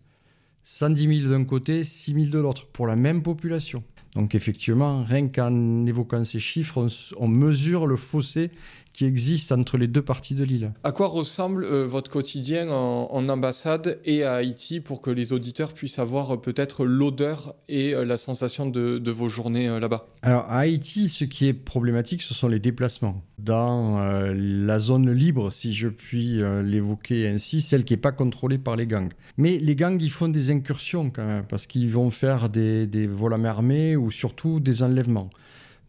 110 0.63 1.20
000 1.20 1.30
d'un 1.30 1.44
côté, 1.44 1.84
6 1.84 2.13
000 2.13 2.25
de 2.27 2.39
l'autre, 2.39 2.68
pour 2.68 2.88
la 2.88 2.96
même 2.96 3.22
population. 3.22 3.84
Donc 4.15 4.34
effectivement, 4.34 5.04
rien 5.04 5.27
qu'en 5.27 5.86
évoquant 5.86 6.24
ces 6.24 6.39
chiffres, 6.39 6.88
on, 7.18 7.27
mesure 7.27 7.86
le 7.86 7.98
fossé 7.98 8.50
qui 8.95 9.05
existe 9.05 9.51
entre 9.51 9.77
les 9.77 9.87
deux 9.87 10.01
parties 10.01 10.35
de 10.35 10.43
l'île. 10.43 10.71
À 10.83 10.93
quoi 10.93 11.07
ressemble 11.07 11.65
euh, 11.65 11.85
votre 11.85 12.09
quotidien 12.09 12.69
en, 12.69 13.27
ambassade 13.27 13.99
et 14.05 14.23
à 14.23 14.35
Haïti 14.35 14.79
pour 14.79 15.01
que 15.01 15.09
les 15.09 15.33
auditeurs 15.33 15.73
puissent 15.73 15.99
avoir 15.99 16.35
euh, 16.35 16.37
peut-être 16.37 16.85
l'odeur 16.85 17.55
et 17.67 17.93
euh, 17.93 18.05
la 18.05 18.15
sensation 18.15 18.65
de, 18.65 19.11
vos 19.11 19.27
journées 19.27 19.67
là-bas? 19.79 20.07
Alors 20.21 20.45
à 20.47 20.59
Haïti, 20.59 21.09
ce 21.09 21.25
qui 21.25 21.47
est 21.47 21.53
problématique, 21.53 22.21
ce 22.21 22.33
sont 22.33 22.47
les 22.47 22.59
déplacements. 22.59 23.21
Dans 23.37 23.99
la 23.99 24.79
zone 24.79 25.11
libre, 25.11 25.51
si 25.51 25.73
je 25.73 25.89
puis 25.89 26.41
l'évoquer 26.63 27.27
ainsi, 27.27 27.61
celle 27.61 27.83
qui 27.83 27.93
n'est 27.93 27.97
pas 27.97 28.11
contrôlée 28.11 28.57
par 28.57 28.75
les 28.75 28.87
gangs. 28.87 29.11
Mais 29.37 29.57
les 29.57 29.75
gangs, 29.75 30.01
ils 30.01 30.09
font 30.09 30.29
des 30.29 30.51
incursions 30.51 31.09
quand 31.09 31.25
même, 31.25 31.45
parce 31.47 31.67
qu'ils 31.67 31.91
vont 31.91 32.09
faire 32.09 32.49
des, 32.49 32.87
des 32.87 33.07
vols 33.07 33.33
à 33.33 33.37
main 33.37 33.49
armée 33.49 33.95
ou 33.95 34.09
surtout 34.09 34.59
des 34.59 34.83
enlèvements. 34.83 35.29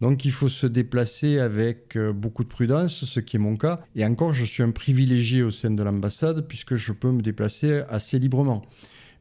Donc 0.01 0.25
il 0.25 0.33
faut 0.33 0.49
se 0.49 0.67
déplacer 0.67 1.39
avec 1.39 1.97
euh, 1.97 2.13
beaucoup 2.13 2.45
de 2.45 2.49
prudence, 2.49 3.05
ce 3.05 3.21
qui 3.21 3.37
est 3.37 3.41
mon 3.41 3.57
cas. 3.57 3.81
Et 3.95 4.05
encore, 4.05 4.35
je 4.35 4.45
suis 4.45 4.63
un 4.63 4.71
privilégié 4.71 5.43
au 5.43 5.51
sein 5.51 5.71
de 5.71 5.83
l'ambassade 5.83 6.47
puisque 6.47 6.77
je 6.77 6.93
peux 6.93 7.11
me 7.11 7.23
déplacer 7.23 7.83
assez 7.89 8.19
librement. 8.19 8.63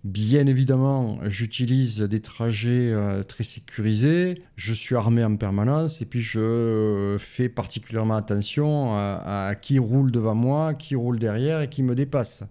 Bien 0.03 0.45
évidemment, 0.45 1.19
j'utilise 1.25 2.01
des 2.01 2.19
trajets 2.19 2.91
euh, 2.91 3.23
très 3.23 3.43
sécurisés, 3.43 4.35
je 4.55 4.73
suis 4.73 4.95
armé 4.95 5.23
en 5.23 5.35
permanence 5.35 6.01
et 6.01 6.05
puis 6.05 6.21
je 6.21 6.39
euh, 6.39 7.17
fais 7.17 7.49
particulièrement 7.49 8.15
attention 8.15 8.93
à 8.93 9.55
qui 9.59 9.79
roule 9.79 10.11
devant 10.11 10.35
moi, 10.35 10.75
qui 10.75 10.93
roule 10.93 11.17
derrière 11.17 11.61
et 11.61 11.69
qui 11.69 11.81
me 11.81 11.95
dépasse. 11.95 12.43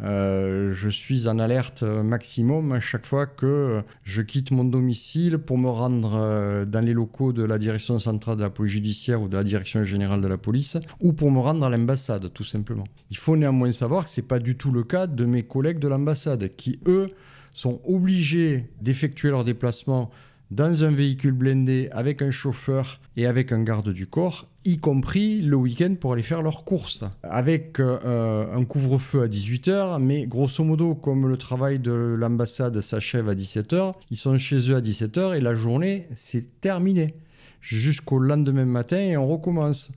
Euh, 0.00 0.72
je 0.72 0.88
suis 0.88 1.28
en 1.28 1.38
alerte 1.38 1.82
maximum 1.82 2.72
à 2.72 2.80
chaque 2.80 3.06
fois 3.06 3.26
que 3.26 3.82
je 4.04 4.22
quitte 4.22 4.50
mon 4.50 4.64
domicile 4.64 5.38
pour 5.38 5.58
me 5.58 5.68
rendre 5.68 6.14
euh, 6.14 6.64
dans 6.64 6.84
les 6.84 6.92
locaux 6.92 7.32
de 7.32 7.44
la 7.44 7.58
direction 7.58 7.98
centrale 7.98 8.36
de 8.36 8.42
la 8.42 8.50
police 8.50 8.72
judiciaire 8.72 9.20
ou 9.22 9.28
de 9.28 9.36
la 9.36 9.44
direction 9.44 9.84
générale 9.84 10.20
de 10.20 10.28
la 10.28 10.38
police 10.38 10.78
ou 11.00 11.12
pour 11.12 11.30
me 11.30 11.38
rendre 11.38 11.64
à 11.64 11.70
l'ambassade 11.70 12.32
tout 12.32 12.44
simplement. 12.44 12.84
Il 13.10 13.16
faut 13.16 13.36
néanmoins 13.36 13.70
savoir 13.72 14.04
que 14.04 14.10
ce 14.10 14.20
n'est 14.20 14.26
pas 14.26 14.38
du 14.38 14.56
tout 14.56 14.72
le 14.72 14.82
cas 14.82 15.06
de 15.06 15.24
mes 15.24 15.42
collègues 15.42 15.78
de 15.78 15.88
l'ambassade 15.88 16.50
qui 16.56 16.80
eux 16.86 17.10
sont 17.54 17.80
obligés 17.84 18.70
d'effectuer 18.80 19.28
leur 19.28 19.44
déplacement 19.44 20.10
dans 20.54 20.84
un 20.84 20.90
véhicule 20.90 21.32
blindé 21.32 21.88
avec 21.92 22.20
un 22.20 22.30
chauffeur 22.30 23.00
et 23.16 23.26
avec 23.26 23.52
un 23.52 23.62
garde 23.62 23.88
du 23.88 24.06
corps, 24.06 24.46
y 24.66 24.76
compris 24.78 25.40
le 25.40 25.56
week-end 25.56 25.94
pour 25.98 26.12
aller 26.12 26.22
faire 26.22 26.42
leurs 26.42 26.64
courses, 26.64 27.04
avec 27.22 27.80
euh, 27.80 28.54
un 28.54 28.64
couvre-feu 28.64 29.22
à 29.22 29.28
18h, 29.28 29.98
mais 30.00 30.26
grosso 30.26 30.62
modo, 30.62 30.94
comme 30.94 31.26
le 31.26 31.38
travail 31.38 31.78
de 31.78 31.92
l'ambassade 31.92 32.78
s'achève 32.82 33.30
à 33.30 33.34
17h, 33.34 33.94
ils 34.10 34.16
sont 34.18 34.36
chez 34.36 34.70
eux 34.70 34.76
à 34.76 34.82
17h 34.82 35.34
et 35.34 35.40
la 35.40 35.54
journée, 35.54 36.06
c'est 36.16 36.60
terminé. 36.60 37.14
Jusqu'au 37.62 38.18
lendemain 38.18 38.66
matin 38.66 38.98
et 38.98 39.16
on 39.16 39.26
recommence. 39.26 39.92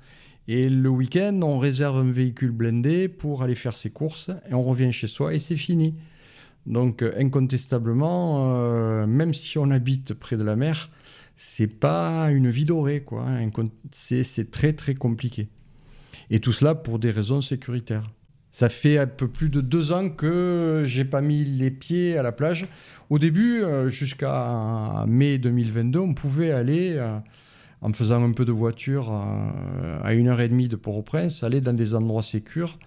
Et 0.48 0.70
le 0.70 0.90
week-end, 0.90 1.38
on 1.44 1.58
réserve 1.60 1.98
un 1.98 2.12
véhicule 2.12 2.52
blindé 2.52 3.10
pour 3.10 3.44
aller 3.44 3.56
faire 3.56 3.76
ses 3.76 3.90
courses 3.90 4.30
et 4.50 4.54
on 4.54 4.64
revient 4.64 4.94
chez 4.94 5.08
soi 5.08 5.34
et 5.34 5.40
c'est 5.40 5.58
fini. 5.58 5.96
Donc 6.66 7.04
euh, 7.04 7.14
incontestablement, 7.18 8.56
euh, 8.56 9.06
même 9.06 9.34
si 9.34 9.58
on 9.58 9.70
habite 9.70 10.14
près 10.14 10.38
de 10.38 10.44
la 10.44 10.56
mer, 10.56 10.90
c'est 11.38 11.80
pas 11.80 12.30
une 12.32 12.50
vie 12.50 12.66
dorée, 12.66 13.02
quoi. 13.02 13.26
Hein. 13.28 13.50
C'est 13.92 14.52
très 14.52 14.74
très 14.74 14.96
compliqué. 14.96 15.50
Et 16.30 16.40
tout 16.40 16.54
cela 16.54 16.74
pour 16.74 16.98
des 16.98 17.12
raisons 17.12 17.42
sécuritaires. 17.42 18.10
Ça 18.50 18.70
fait 18.70 18.98
un 18.98 19.06
peu 19.06 19.28
plus 19.28 19.50
de 19.50 19.60
deux 19.60 19.92
ans 19.92 20.10
que 20.10 20.84
j'ai 20.88 21.04
pas 21.04 21.22
mis 21.22 21.44
les 21.44 21.72
pieds 21.72 22.18
à 22.18 22.24
la 22.24 22.32
plage. 22.32 22.68
Au 23.10 23.20
début, 23.20 23.62
euh, 23.62 23.90
jusqu'à 23.90 25.04
mai 25.08 25.38
2022, 25.38 26.00
on 26.00 26.14
pouvait 26.14 26.52
aller, 26.52 26.98
en 27.82 27.94
faisant 27.94 28.24
un 28.24 28.32
peu 28.32 28.46
de 28.46 28.54
voiture 28.54 29.12
à 29.12 30.14
une 30.14 30.30
heure 30.30 30.40
et 30.40 30.48
demie 30.48 30.70
de 30.70 30.78
Port-au-Prince, 30.78 31.44
aller 31.44 31.60
dans 31.62 31.74
des 31.74 31.94
endroits 31.94 32.24
sécurs 32.24 32.80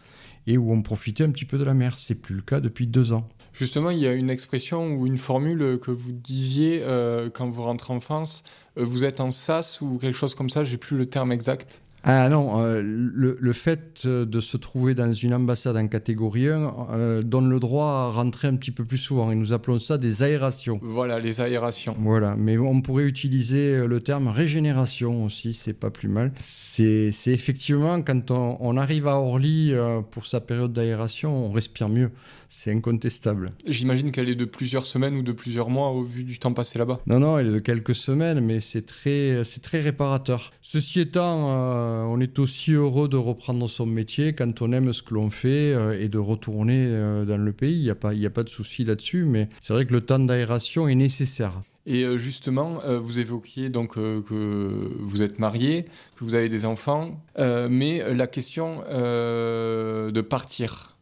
et 0.46 0.56
où 0.56 0.72
on 0.72 0.80
profitait 0.80 1.24
un 1.24 1.30
petit 1.30 1.44
peu 1.44 1.58
de 1.58 1.64
la 1.64 1.74
mer. 1.74 1.98
C'est 1.98 2.16
plus 2.16 2.34
le 2.34 2.42
cas 2.42 2.60
depuis 2.60 2.86
deux 2.86 3.12
ans. 3.12 3.28
Justement, 3.58 3.90
il 3.90 3.98
y 3.98 4.06
a 4.06 4.12
une 4.12 4.30
expression 4.30 4.92
ou 4.94 5.04
une 5.08 5.18
formule 5.18 5.80
que 5.82 5.90
vous 5.90 6.12
disiez 6.12 6.80
euh, 6.84 7.28
quand 7.28 7.48
vous 7.48 7.64
rentrez 7.64 7.92
en 7.92 7.98
France. 7.98 8.44
Euh, 8.76 8.84
vous 8.84 9.04
êtes 9.04 9.20
en 9.20 9.32
SAS 9.32 9.80
ou 9.80 9.98
quelque 9.98 10.16
chose 10.16 10.36
comme 10.36 10.48
ça, 10.48 10.62
j'ai 10.62 10.76
plus 10.76 10.96
le 10.96 11.06
terme 11.06 11.32
exact. 11.32 11.82
Ah 12.04 12.28
non, 12.28 12.60
euh, 12.60 12.80
le, 12.82 13.52
fait 13.52 14.06
de 14.06 14.40
se 14.40 14.56
trouver 14.56 14.94
dans 14.94 15.12
une 15.12 15.34
ambassade 15.34 15.76
en 15.76 15.88
catégorie 15.88 16.48
1 16.48 16.72
euh, 16.90 17.22
donne 17.22 17.50
le 17.50 17.60
droit 17.60 17.86
à 17.86 18.10
rentrer 18.10 18.48
un 18.48 18.56
petit 18.56 18.70
peu 18.70 18.84
plus 18.84 18.98
souvent. 18.98 19.30
Et 19.30 19.34
nous 19.34 19.52
appelons 19.52 19.78
ça 19.78 19.98
des 19.98 20.22
aérations. 20.22 20.78
Voilà, 20.82 21.18
les 21.18 21.40
aérations. 21.40 21.96
Voilà, 21.98 22.36
mais 22.36 22.56
on 22.58 22.80
pourrait 22.80 23.04
utiliser 23.04 23.86
le 23.86 24.00
terme 24.00 24.28
régénération 24.28 25.24
aussi, 25.24 25.54
c'est 25.54 25.72
pas 25.72 25.90
plus 25.90 26.08
mal. 26.08 26.32
C'est 26.38 27.12
effectivement 27.26 28.00
quand 28.02 28.30
on, 28.30 28.76
arrive 28.76 29.06
à 29.06 29.18
Orly 29.18 29.72
euh, 29.72 30.00
pour 30.00 30.26
sa 30.26 30.40
période 30.40 30.72
d'aération, 30.72 31.46
on 31.46 31.52
respire 31.52 31.88
mieux. 31.88 32.10
C'est 32.48 32.72
incontestable. 32.72 33.52
J'imagine 33.66 34.10
qu'elle 34.10 34.28
est 34.28 34.34
de 34.34 34.44
plusieurs 34.44 34.86
semaines 34.86 35.16
ou 35.16 35.22
de 35.22 35.32
plusieurs 35.32 35.68
mois 35.68 35.90
au 35.90 36.02
vu 36.02 36.24
du 36.24 36.38
temps 36.38 36.52
passé 36.52 36.78
là-bas. 36.78 37.00
Non, 37.06 37.18
non, 37.18 37.38
elle 37.38 37.48
est 37.48 37.52
de 37.52 37.58
quelques 37.58 37.94
semaines, 37.94 38.40
mais 38.40 38.60
c'est 38.60 38.86
très, 38.86 39.42
très 39.62 39.80
réparateur. 39.80 40.52
Ceci 40.62 41.00
étant 41.00 41.48
euh, 41.88 42.04
on 42.04 42.20
est 42.20 42.38
aussi 42.38 42.72
heureux 42.72 43.08
de 43.08 43.16
reprendre 43.16 43.68
son 43.68 43.86
métier 43.86 44.34
quand 44.34 44.62
on 44.62 44.72
aime 44.72 44.92
ce 44.92 45.02
que 45.02 45.14
l'on 45.14 45.30
fait 45.30 45.72
euh, 45.72 45.98
et 45.98 46.08
de 46.08 46.18
retourner 46.18 46.86
euh, 46.88 47.24
dans 47.24 47.38
le 47.38 47.52
pays. 47.52 47.76
Il 47.76 47.82
n'y 47.82 47.90
a, 47.90 47.94
pas, 47.94 48.12
a 48.12 48.30
pas 48.30 48.42
de 48.42 48.48
souci 48.48 48.84
là-dessus, 48.84 49.24
mais 49.24 49.48
c'est 49.60 49.72
vrai 49.72 49.86
que 49.86 49.92
le 49.92 50.00
temps 50.00 50.18
d'aération 50.18 50.88
est 50.88 50.94
nécessaire. 50.94 51.60
Et 51.86 52.04
justement, 52.18 52.82
vous 53.00 53.18
évoquiez 53.18 53.70
donc 53.70 53.94
que 53.94 54.92
vous 54.98 55.22
êtes 55.22 55.38
marié, 55.38 55.86
que 56.16 56.24
vous 56.24 56.34
avez 56.34 56.50
des 56.50 56.66
enfants, 56.66 57.18
mais 57.38 58.14
la 58.14 58.26
question 58.26 58.82
de 58.90 60.20
partir, 60.20 60.98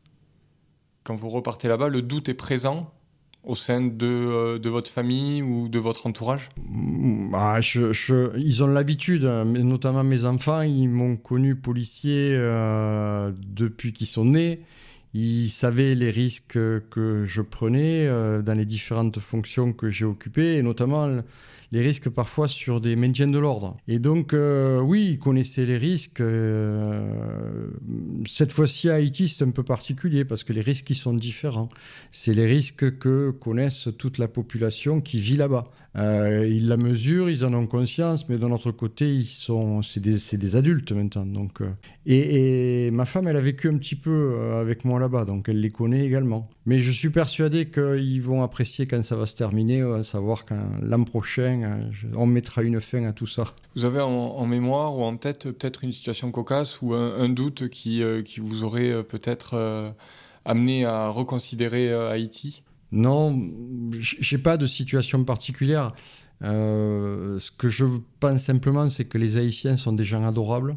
quand 1.02 1.16
vous 1.16 1.28
repartez 1.28 1.66
là-bas, 1.66 1.88
le 1.88 2.02
doute 2.02 2.28
est 2.28 2.34
présent 2.34 2.92
au 3.46 3.54
sein 3.54 3.80
de, 3.80 4.06
euh, 4.06 4.58
de, 4.58 4.68
votre 4.68 4.90
famille 4.90 5.40
ou 5.40 5.68
de 5.68 5.78
votre 5.78 6.06
entourage 6.06 6.48
bah, 6.58 7.60
je, 7.60 8.36
Ils 8.36 8.62
ont 8.64 8.66
l'habitude, 8.66 9.24
hein, 9.24 9.44
notamment 9.44 10.04
mes 10.04 10.24
enfants, 10.24 10.62
ils 10.62 10.88
m'ont 10.88 11.16
connu 11.16 11.54
policier 11.54 12.32
euh, 12.34 13.32
depuis 13.46 13.92
qu'ils 13.92 14.08
sont 14.08 14.24
nés. 14.24 14.60
Ils 15.18 15.48
savaient 15.48 15.94
les 15.94 16.10
risques 16.10 16.58
que 16.90 17.24
je 17.24 17.40
prenais 17.40 18.06
euh, 18.06 18.42
dans 18.42 18.52
les 18.52 18.66
différentes 18.66 19.18
fonctions 19.18 19.72
que 19.72 19.88
j'ai 19.88 20.04
occupées, 20.04 20.56
et 20.56 20.62
notamment 20.62 21.22
les 21.72 21.80
risques 21.80 22.10
parfois 22.10 22.48
sur 22.48 22.82
des 22.82 22.96
maintiens 22.96 23.26
de 23.26 23.38
l'ordre. 23.38 23.78
Et 23.88 23.98
donc, 23.98 24.34
euh, 24.34 24.78
oui, 24.78 25.12
ils 25.12 25.18
connaissaient 25.18 25.64
les 25.64 25.78
risques. 25.78 26.20
Euh, 26.20 27.70
cette 28.26 28.52
fois-ci, 28.52 28.90
à 28.90 28.96
Haïti, 28.96 29.26
c'est 29.26 29.42
un 29.42 29.50
peu 29.52 29.62
particulier 29.62 30.26
parce 30.26 30.44
que 30.44 30.52
les 30.52 30.60
risques, 30.60 30.90
ils 30.90 30.96
sont 30.96 31.14
différents. 31.14 31.70
C'est 32.12 32.34
les 32.34 32.46
risques 32.46 32.98
que 32.98 33.30
connaissent 33.30 33.88
toute 33.98 34.18
la 34.18 34.28
population 34.28 35.00
qui 35.00 35.18
vit 35.18 35.38
là-bas. 35.38 35.66
Ils 35.98 36.68
la 36.68 36.76
mesurent, 36.76 37.30
ils 37.30 37.42
en 37.46 37.54
ont 37.54 37.66
conscience, 37.66 38.28
mais 38.28 38.36
de 38.36 38.46
notre 38.46 38.70
côté, 38.70 39.10
ils 39.14 39.24
sont, 39.24 39.80
c'est 39.80 40.00
des, 40.00 40.56
adultes 40.56 40.92
maintenant. 40.92 41.24
Donc, 41.24 41.62
et, 42.04 42.84
et, 42.86 42.90
ma 42.90 43.06
femme, 43.06 43.28
elle 43.28 43.36
a 43.36 43.40
vécu 43.40 43.70
un 43.70 43.78
petit 43.78 43.96
peu 43.96 44.38
avec 44.52 44.84
moi 44.84 45.00
là-bas, 45.06 45.24
donc 45.24 45.48
elle 45.48 45.60
les 45.60 45.70
connaît 45.70 46.04
également. 46.04 46.48
Mais 46.64 46.80
je 46.80 46.92
suis 46.92 47.10
persuadé 47.10 47.70
qu'ils 47.70 48.22
vont 48.22 48.42
apprécier 48.42 48.86
quand 48.86 49.02
ça 49.02 49.16
va 49.16 49.26
se 49.26 49.36
terminer, 49.36 49.82
à 49.82 50.02
savoir 50.02 50.44
quand 50.44 50.60
l'an 50.82 51.04
prochain, 51.04 51.46
Hein, 51.46 51.90
on 52.14 52.26
mettra 52.26 52.62
une 52.62 52.80
fin 52.80 53.04
à 53.04 53.12
tout 53.12 53.26
ça. 53.26 53.52
Vous 53.74 53.84
avez 53.84 54.00
en, 54.00 54.46
mémoire 54.46 54.96
ou 54.96 55.02
en 55.02 55.16
tête 55.16 55.44
peut-être 55.44 55.84
une 55.84 55.92
situation 55.92 56.30
cocasse 56.30 56.80
ou 56.82 56.94
un, 56.94 57.28
doute 57.28 57.68
qui, 57.68 58.02
euh, 58.02 58.22
qui, 58.22 58.40
vous 58.40 58.64
aurait 58.64 58.90
euh, 58.90 59.02
peut-être 59.02 59.54
euh, 59.54 59.90
amené 60.44 60.84
à 60.84 61.08
reconsidérer 61.08 61.92
Haïti? 61.92 62.62
Non, 62.92 63.50
j'ai 63.90 64.38
pas 64.38 64.56
de 64.56 64.66
situation 64.66 65.24
particulière. 65.24 65.92
ce 66.40 67.50
que 67.58 67.68
je 67.68 67.84
pense 68.20 68.42
simplement, 68.42 68.88
c'est 68.88 69.04
que 69.04 69.18
les 69.18 69.36
Haïtiens 69.36 69.76
sont 69.76 69.92
des 69.92 70.04
gens 70.04 70.24
adorables. 70.24 70.76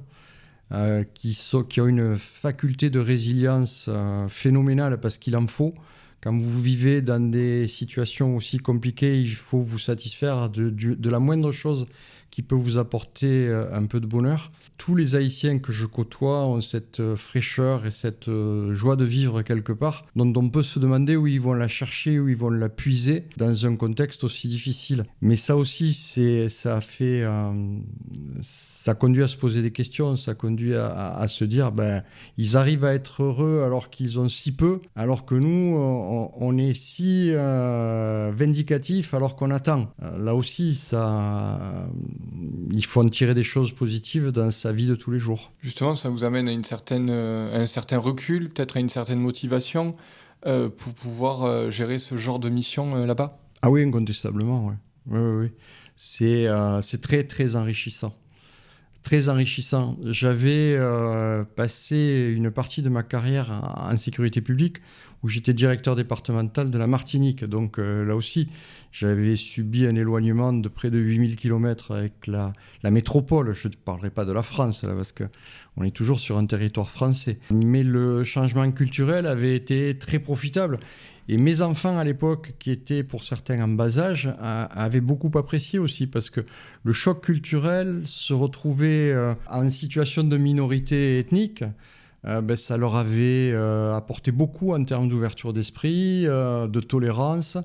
Qui, 1.14 1.34
sont, 1.34 1.64
qui, 1.64 1.82
ont 1.82 1.88
une 1.88 2.18
faculté 2.18 2.90
de 2.90 3.00
résilience 3.00 3.90
phénoménale 4.28 5.00
parce 5.00 5.18
qu'il 5.18 5.36
en 5.36 5.48
faut. 5.48 5.74
Quand 6.22 6.38
vous 6.38 6.62
vivez 6.62 7.02
dans 7.02 7.32
des 7.32 7.68
situations 7.68 8.36
aussi 8.36 8.58
compliquées, 8.58 9.20
il 9.20 9.34
faut 9.34 9.62
vous 9.62 9.80
satisfaire 9.80 10.50
de 10.50 11.10
la 11.10 11.20
moindre 11.20 11.52
chose 11.52 11.88
qui 12.32 12.42
peut 12.44 12.56
vous 12.56 12.78
apporter 12.78 13.48
euh, 13.48 13.74
un 13.74 13.86
peu 13.86 14.00
de 14.00 14.06
bonheur. 14.06 14.52
Tous 14.78 14.96
les 14.96 15.16
Haïtiens 15.16 15.60
que 15.60 15.72
je 15.72 15.86
côtoie 15.86 16.46
ont 16.46 16.62
cette 16.62 17.00
euh, 17.00 17.16
fraîcheur 17.16 17.86
et 17.86 17.92
cette 17.92 18.28
euh, 18.28 18.74
joie 18.74 18.96
de 18.96 19.06
vivre 19.06 19.42
quelque 19.42 19.74
part, 19.74 20.06
dont 20.16 20.32
on 20.36 20.50
peut 20.50 20.62
se 20.62 20.80
demander 20.80 21.16
où 21.16 21.28
ils 21.28 21.42
vont 21.42 21.54
la 21.54 21.68
chercher, 21.68 22.20
où 22.20 22.30
ils 22.30 22.38
vont 22.38 22.50
la 22.50 22.70
puiser 22.70 23.26
dans 23.38 23.66
un 23.66 23.76
contexte 23.76 24.24
aussi 24.24 24.48
difficile. 24.48 25.06
Mais 25.22 25.36
ça 25.36 25.58
aussi, 25.58 25.94
c'est, 25.94 26.50
ça 26.50 26.82
fait, 26.82 27.26
ça 28.42 28.94
conduit 28.94 29.24
à 29.24 29.28
se 29.28 29.38
poser 29.38 29.62
des 29.62 29.72
questions, 29.72 30.16
ça 30.16 30.34
conduit 30.34 30.76
à, 30.76 31.26
se 31.28 31.44
dire, 31.44 31.72
ben, 31.72 32.04
ils 32.38 32.58
arrivent 32.58 32.86
à 32.86 32.94
être 32.94 33.24
heureux 33.24 33.64
alors 33.66 33.90
qu'ils 33.90 34.20
ont 34.20 34.30
si 34.30 34.52
peu, 34.52 34.82
alors 34.96 35.26
que 35.26 35.36
nous, 35.36 35.76
on, 35.76 36.58
est 36.58 36.74
si 36.74 37.32
vindicatif 37.32 39.14
alors 39.14 39.36
qu'on 39.36 39.52
attend. 39.52 39.92
Là 40.18 40.36
aussi, 40.36 40.76
ça 40.76 41.90
il 42.72 42.86
faut 42.86 43.02
en 43.02 43.10
tirer 43.10 43.34
des 43.34 43.44
choses 43.44 43.72
positives 43.72 44.32
dans 44.32 44.52
sa 44.52 44.72
vie 44.72 44.88
de 44.88 44.96
tous 44.96 45.12
les 45.12 45.20
jours. 45.20 45.52
Justement, 45.62 45.96
ça 45.96 46.10
vous 46.10 46.24
amène 46.24 46.48
à, 46.48 46.52
une 46.52 46.64
certaine, 46.64 47.10
euh, 47.10 47.64
un 47.64 47.66
certain 47.66 47.98
recul, 47.98 48.50
peut-être 48.50 48.78
à 48.78 48.80
une 48.80 48.90
certaine 48.90 49.20
motivation 49.20 49.96
euh, 50.46 50.70
pour 50.70 50.94
pouvoir 50.94 51.44
euh, 51.44 51.70
gérer 51.70 51.98
ce 51.98 52.18
genre 52.18 52.40
de 52.40 52.50
mission 52.50 53.06
là-bas? 53.06 53.40
Ah 53.62 53.70
oui, 53.70 53.84
incontestablement, 53.84 54.68
oui. 54.68 54.74
oui, 55.08 55.20
oui, 55.20 55.36
oui. 55.36 55.52
C'est, 55.96 56.48
c'est 56.82 57.02
très, 57.02 57.26
très 57.26 57.58
enrichissant. 57.58 58.16
Très 59.04 59.28
enrichissant. 59.28 59.98
J'avais 60.06 60.80
passé 61.58 62.34
une 62.34 62.52
partie 62.52 62.82
de 62.82 62.88
ma 62.88 63.04
carrière 63.04 63.76
en 63.76 63.98
sécurité 63.98 64.40
publique 64.40 64.78
où 65.24 65.28
j'étais 65.28 65.54
directeur 65.54 65.96
départemental 65.96 66.72
de 66.72 66.78
la 66.78 66.88
Martinique. 66.88 67.44
Donc 67.44 67.78
euh, 67.78 68.06
là 68.06 68.16
aussi, 68.16 68.50
j'avais 68.92 69.36
subi 69.36 69.86
un 69.86 69.96
éloignement 69.96 70.54
de 70.54 70.68
près 70.70 70.90
de 70.90 70.98
8000 70.98 71.36
km 71.36 71.92
avec 71.92 72.28
la, 72.28 72.54
métropole. 72.84 73.54
Je 73.54 73.68
ne 73.68 73.74
parlerai 73.74 74.10
pas 74.10 74.26
de 74.26 74.32
la 74.32 74.44
France, 74.44 74.84
là, 74.84 74.94
parce 74.96 75.12
qu'on 75.12 75.84
est 75.84 75.92
toujours 75.92 76.20
sur 76.20 76.38
un 76.38 76.46
territoire 76.46 76.90
français. 76.90 77.40
Mais 77.52 77.84
le 77.84 78.24
changement 78.24 78.70
culturel 78.72 79.28
avait 79.28 79.56
été 79.56 79.98
très 79.98 80.20
profitable. 80.20 80.80
Et 81.28 81.38
mes 81.38 81.62
enfants 81.62 81.98
à 81.98 82.04
l'époque, 82.04 82.56
qui 82.58 82.72
étaient 82.72 83.04
pour 83.04 83.24
certains 83.24 83.62
en 83.62 83.68
bas 83.68 84.00
âge, 84.00 84.34
avaient 84.40 85.00
beaucoup 85.00 85.30
apprécié 85.38 85.78
aussi 85.78 86.08
parce 86.08 86.32
que 86.32 86.42
le 86.84 86.92
choc 86.92 87.24
culturel, 87.24 88.02
se 88.06 88.34
retrouvait 88.34 89.12
euh, 89.12 89.36
en 89.48 89.70
situation 89.70 90.24
de 90.24 90.38
minorité 90.38 91.20
ethnique, 91.20 91.64
euh, 92.26 92.42
ben, 92.42 92.56
ça 92.56 92.78
leur 92.78 92.96
avait 92.96 93.52
euh, 93.54 93.96
apporté 93.96 94.32
beaucoup 94.32 94.74
en 94.74 94.84
termes 94.84 95.08
d'ouverture 95.08 95.54
d'esprit, 95.54 96.26
euh, 96.28 96.68
de 96.68 96.80
tolérance. 96.80 97.58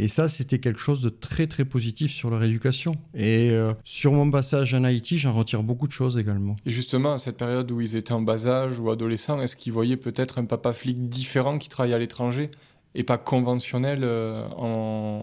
Et 0.00 0.08
ça, 0.08 0.28
c'était 0.28 0.58
quelque 0.58 0.80
chose 0.80 1.00
de 1.02 1.08
très 1.08 1.46
très 1.46 1.64
positif 1.64 2.12
sur 2.12 2.28
leur 2.28 2.42
éducation. 2.42 2.96
Et 3.14 3.56
sur 3.84 4.12
mon 4.12 4.28
passage 4.28 4.74
en 4.74 4.82
Haïti, 4.82 5.18
j'en 5.18 5.32
retire 5.32 5.62
beaucoup 5.62 5.86
de 5.86 5.92
choses 5.92 6.18
également. 6.18 6.56
Et 6.66 6.72
justement, 6.72 7.12
à 7.12 7.18
cette 7.18 7.36
période 7.36 7.70
où 7.70 7.80
ils 7.80 7.94
étaient 7.94 8.10
en 8.10 8.20
bas 8.20 8.48
âge 8.48 8.80
ou 8.80 8.90
adolescents, 8.90 9.40
est-ce 9.40 9.54
qu'ils 9.54 9.72
voyaient 9.72 9.96
peut-être 9.96 10.40
un 10.40 10.46
papa 10.46 10.72
flic 10.72 11.08
différent 11.08 11.58
qui 11.58 11.68
travaillait 11.68 11.94
à 11.94 12.00
l'étranger 12.00 12.50
et 12.96 13.04
pas 13.04 13.18
conventionnel 13.18 14.00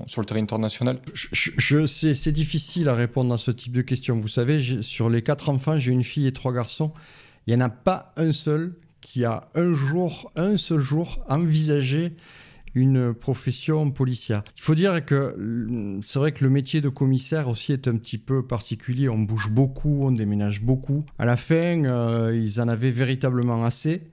sur 0.07 0.21
le 0.21 0.25
territoire 0.25 0.59
national 0.59 0.99
je, 1.13 1.51
je, 1.57 1.85
C'est 1.85 2.31
difficile 2.31 2.87
à 2.87 2.95
répondre 2.95 3.33
à 3.33 3.37
ce 3.37 3.51
type 3.51 3.73
de 3.73 3.81
questions. 3.81 4.17
Vous 4.17 4.29
savez, 4.29 4.81
sur 4.81 5.09
les 5.09 5.21
quatre 5.21 5.49
enfants, 5.49 5.77
j'ai 5.77 5.91
une 5.91 6.05
fille 6.05 6.27
et 6.27 6.31
trois 6.31 6.53
garçons. 6.53 6.93
Il 7.47 7.55
n'y 7.55 7.61
en 7.61 7.65
a 7.65 7.69
pas 7.69 8.13
un 8.17 8.31
seul 8.31 8.75
qui 9.01 9.25
a 9.25 9.49
un 9.55 9.73
jour, 9.73 10.31
un 10.35 10.57
seul 10.57 10.79
jour, 10.79 11.23
envisagé 11.27 12.13
une 12.73 13.13
profession 13.13 13.91
policière. 13.91 14.43
Il 14.55 14.61
faut 14.61 14.75
dire 14.75 15.03
que 15.05 15.99
c'est 16.03 16.19
vrai 16.19 16.31
que 16.31 16.43
le 16.43 16.49
métier 16.49 16.81
de 16.81 16.89
commissaire 16.89 17.49
aussi 17.49 17.73
est 17.73 17.87
un 17.87 17.97
petit 17.97 18.17
peu 18.17 18.45
particulier. 18.45 19.09
On 19.09 19.19
bouge 19.19 19.49
beaucoup, 19.51 20.05
on 20.05 20.11
déménage 20.11 20.61
beaucoup. 20.61 21.05
À 21.19 21.25
la 21.25 21.35
fin, 21.35 21.83
euh, 21.83 22.33
ils 22.33 22.61
en 22.61 22.67
avaient 22.67 22.91
véritablement 22.91 23.65
assez. 23.65 24.10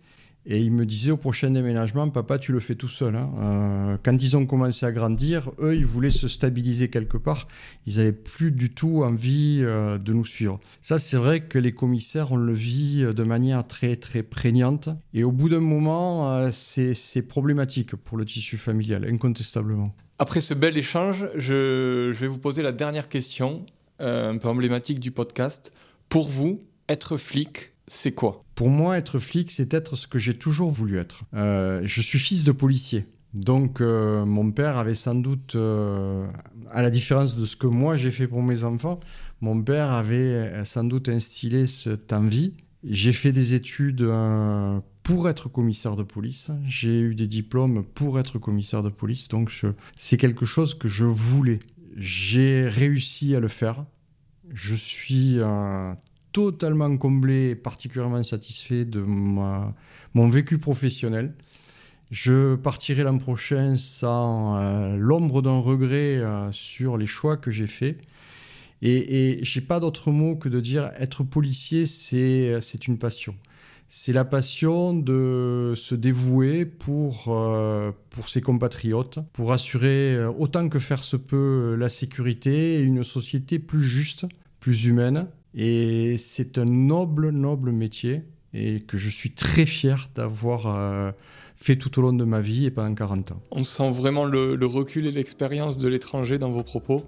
Et 0.50 0.60
il 0.60 0.72
me 0.72 0.86
disait 0.86 1.10
au 1.10 1.18
prochain 1.18 1.50
déménagement, 1.50 2.08
papa, 2.08 2.38
tu 2.38 2.52
le 2.52 2.60
fais 2.60 2.74
tout 2.74 2.88
seul. 2.88 3.14
Hein. 3.16 3.28
Euh, 3.38 3.96
quand 4.02 4.22
ils 4.22 4.34
ont 4.34 4.46
commencé 4.46 4.86
à 4.86 4.92
grandir, 4.92 5.50
eux, 5.58 5.76
ils 5.76 5.84
voulaient 5.84 6.10
se 6.10 6.26
stabiliser 6.26 6.88
quelque 6.88 7.18
part. 7.18 7.48
Ils 7.86 7.98
n'avaient 7.98 8.12
plus 8.12 8.50
du 8.50 8.70
tout 8.70 9.02
envie 9.04 9.60
euh, 9.60 9.98
de 9.98 10.14
nous 10.14 10.24
suivre. 10.24 10.58
Ça, 10.80 10.98
c'est 10.98 11.18
vrai 11.18 11.40
que 11.40 11.58
les 11.58 11.72
commissaires, 11.72 12.32
on 12.32 12.36
le 12.36 12.54
vit 12.54 13.02
de 13.02 13.22
manière 13.24 13.66
très, 13.66 13.94
très 13.96 14.22
prégnante. 14.22 14.88
Et 15.12 15.22
au 15.22 15.32
bout 15.32 15.50
d'un 15.50 15.60
moment, 15.60 16.32
euh, 16.32 16.48
c'est 16.50 17.22
problématique 17.22 17.94
pour 17.94 18.16
le 18.16 18.24
tissu 18.24 18.56
familial, 18.56 19.04
incontestablement. 19.04 19.94
Après 20.18 20.40
ce 20.40 20.54
bel 20.54 20.78
échange, 20.78 21.28
je, 21.34 22.10
je 22.10 22.18
vais 22.18 22.26
vous 22.26 22.38
poser 22.38 22.62
la 22.62 22.72
dernière 22.72 23.10
question, 23.10 23.66
un 24.00 24.38
peu 24.38 24.48
emblématique 24.48 24.98
du 24.98 25.10
podcast. 25.10 25.72
Pour 26.08 26.28
vous, 26.28 26.62
être 26.88 27.18
flic, 27.18 27.72
c'est 27.86 28.12
quoi? 28.12 28.44
Pour 28.58 28.70
moi, 28.70 28.98
être 28.98 29.20
flic, 29.20 29.52
c'est 29.52 29.72
être 29.72 29.94
ce 29.94 30.08
que 30.08 30.18
j'ai 30.18 30.34
toujours 30.34 30.72
voulu 30.72 30.98
être. 30.98 31.22
Euh, 31.32 31.80
je 31.84 32.00
suis 32.02 32.18
fils 32.18 32.42
de 32.42 32.50
policier. 32.50 33.06
Donc 33.32 33.80
euh, 33.80 34.24
mon 34.24 34.50
père 34.50 34.78
avait 34.78 34.96
sans 34.96 35.14
doute, 35.14 35.54
euh, 35.54 36.26
à 36.68 36.82
la 36.82 36.90
différence 36.90 37.36
de 37.36 37.46
ce 37.46 37.54
que 37.54 37.68
moi 37.68 37.96
j'ai 37.96 38.10
fait 38.10 38.26
pour 38.26 38.42
mes 38.42 38.64
enfants, 38.64 38.98
mon 39.40 39.62
père 39.62 39.92
avait 39.92 40.64
sans 40.64 40.82
doute 40.82 41.08
instillé 41.08 41.68
cette 41.68 42.12
envie. 42.12 42.52
J'ai 42.82 43.12
fait 43.12 43.30
des 43.30 43.54
études 43.54 44.04
pour 45.04 45.28
être 45.28 45.48
commissaire 45.48 45.94
de 45.94 46.02
police. 46.02 46.50
J'ai 46.66 46.98
eu 46.98 47.14
des 47.14 47.28
diplômes 47.28 47.84
pour 47.84 48.18
être 48.18 48.40
commissaire 48.40 48.82
de 48.82 48.90
police. 48.90 49.28
Donc 49.28 49.52
c'est 49.94 50.16
quelque 50.16 50.46
chose 50.46 50.74
que 50.74 50.88
je 50.88 51.04
voulais. 51.04 51.60
J'ai 51.96 52.66
réussi 52.66 53.36
à 53.36 53.40
le 53.40 53.46
faire. 53.46 53.84
Je 54.52 54.74
suis 54.74 55.38
totalement 56.38 56.96
comblé 56.98 57.50
et 57.50 57.54
particulièrement 57.56 58.22
satisfait 58.22 58.84
de 58.84 59.00
mon 59.00 60.28
vécu 60.28 60.58
professionnel. 60.58 61.34
Je 62.12 62.54
partirai 62.54 63.02
l'an 63.02 63.18
prochain 63.18 63.74
sans 63.76 64.56
euh, 64.56 64.96
l'ombre 64.96 65.42
d'un 65.42 65.58
regret 65.58 66.18
euh, 66.18 66.52
sur 66.52 66.96
les 66.96 67.06
choix 67.06 67.36
que 67.36 67.50
j'ai 67.50 67.66
faits. 67.66 67.98
Et, 68.82 69.32
et 69.32 69.44
j'ai 69.44 69.60
pas 69.60 69.80
d'autre 69.80 70.12
mot 70.12 70.36
que 70.36 70.48
de 70.48 70.60
dire 70.60 70.92
être 70.96 71.24
policier, 71.24 71.86
c'est 71.86 72.86
une 72.86 72.98
passion. 72.98 73.34
C'est 73.88 74.12
la 74.12 74.24
passion 74.24 74.94
de 74.94 75.72
se 75.74 75.96
dévouer 75.96 76.66
pour, 76.66 77.24
euh, 77.34 77.90
pour 78.10 78.28
ses 78.28 78.42
compatriotes, 78.42 79.18
pour 79.32 79.52
assurer 79.52 80.24
autant 80.38 80.68
que 80.68 80.78
faire 80.78 81.02
se 81.02 81.16
peut 81.16 81.74
la 81.76 81.88
sécurité 81.88 82.74
et 82.74 82.82
une 82.82 83.02
société 83.02 83.58
plus 83.58 83.82
juste, 83.82 84.24
plus 84.60 84.84
humaine, 84.84 85.26
et 85.54 86.16
c'est 86.18 86.58
un 86.58 86.64
noble, 86.64 87.30
noble 87.30 87.72
métier 87.72 88.22
et 88.54 88.80
que 88.80 88.96
je 88.96 89.08
suis 89.08 89.30
très 89.30 89.66
fier 89.66 90.08
d'avoir 90.14 90.66
euh, 90.66 91.10
fait 91.56 91.76
tout 91.76 91.98
au 91.98 92.02
long 92.02 92.12
de 92.12 92.24
ma 92.24 92.40
vie 92.40 92.66
et 92.66 92.70
pendant 92.70 92.94
40 92.94 93.32
ans. 93.32 93.42
On 93.50 93.64
sent 93.64 93.90
vraiment 93.90 94.24
le, 94.24 94.58
recul 94.64 95.06
et 95.06 95.12
l'expérience 95.12 95.78
de 95.78 95.88
l'étranger 95.88 96.38
dans 96.38 96.50
vos 96.50 96.62
propos. 96.62 97.04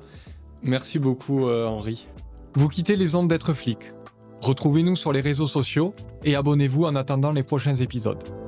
Merci 0.62 0.98
beaucoup 0.98 1.46
euh, 1.46 1.66
Henri. 1.66 2.07
Vous 2.55 2.68
quittez 2.68 2.96
les 2.96 3.14
ondes 3.14 3.29
d'être 3.29 3.53
flic. 3.53 3.79
Retrouvez-nous 4.40 4.96
sur 4.96 5.12
les 5.12 5.20
réseaux 5.20 5.46
sociaux 5.46 5.94
et 6.24 6.35
abonnez-vous 6.35 6.85
en 6.85 6.96
attendant 6.96 7.33
les 7.33 7.42
prochains 7.42 7.74
épisodes. 7.74 8.39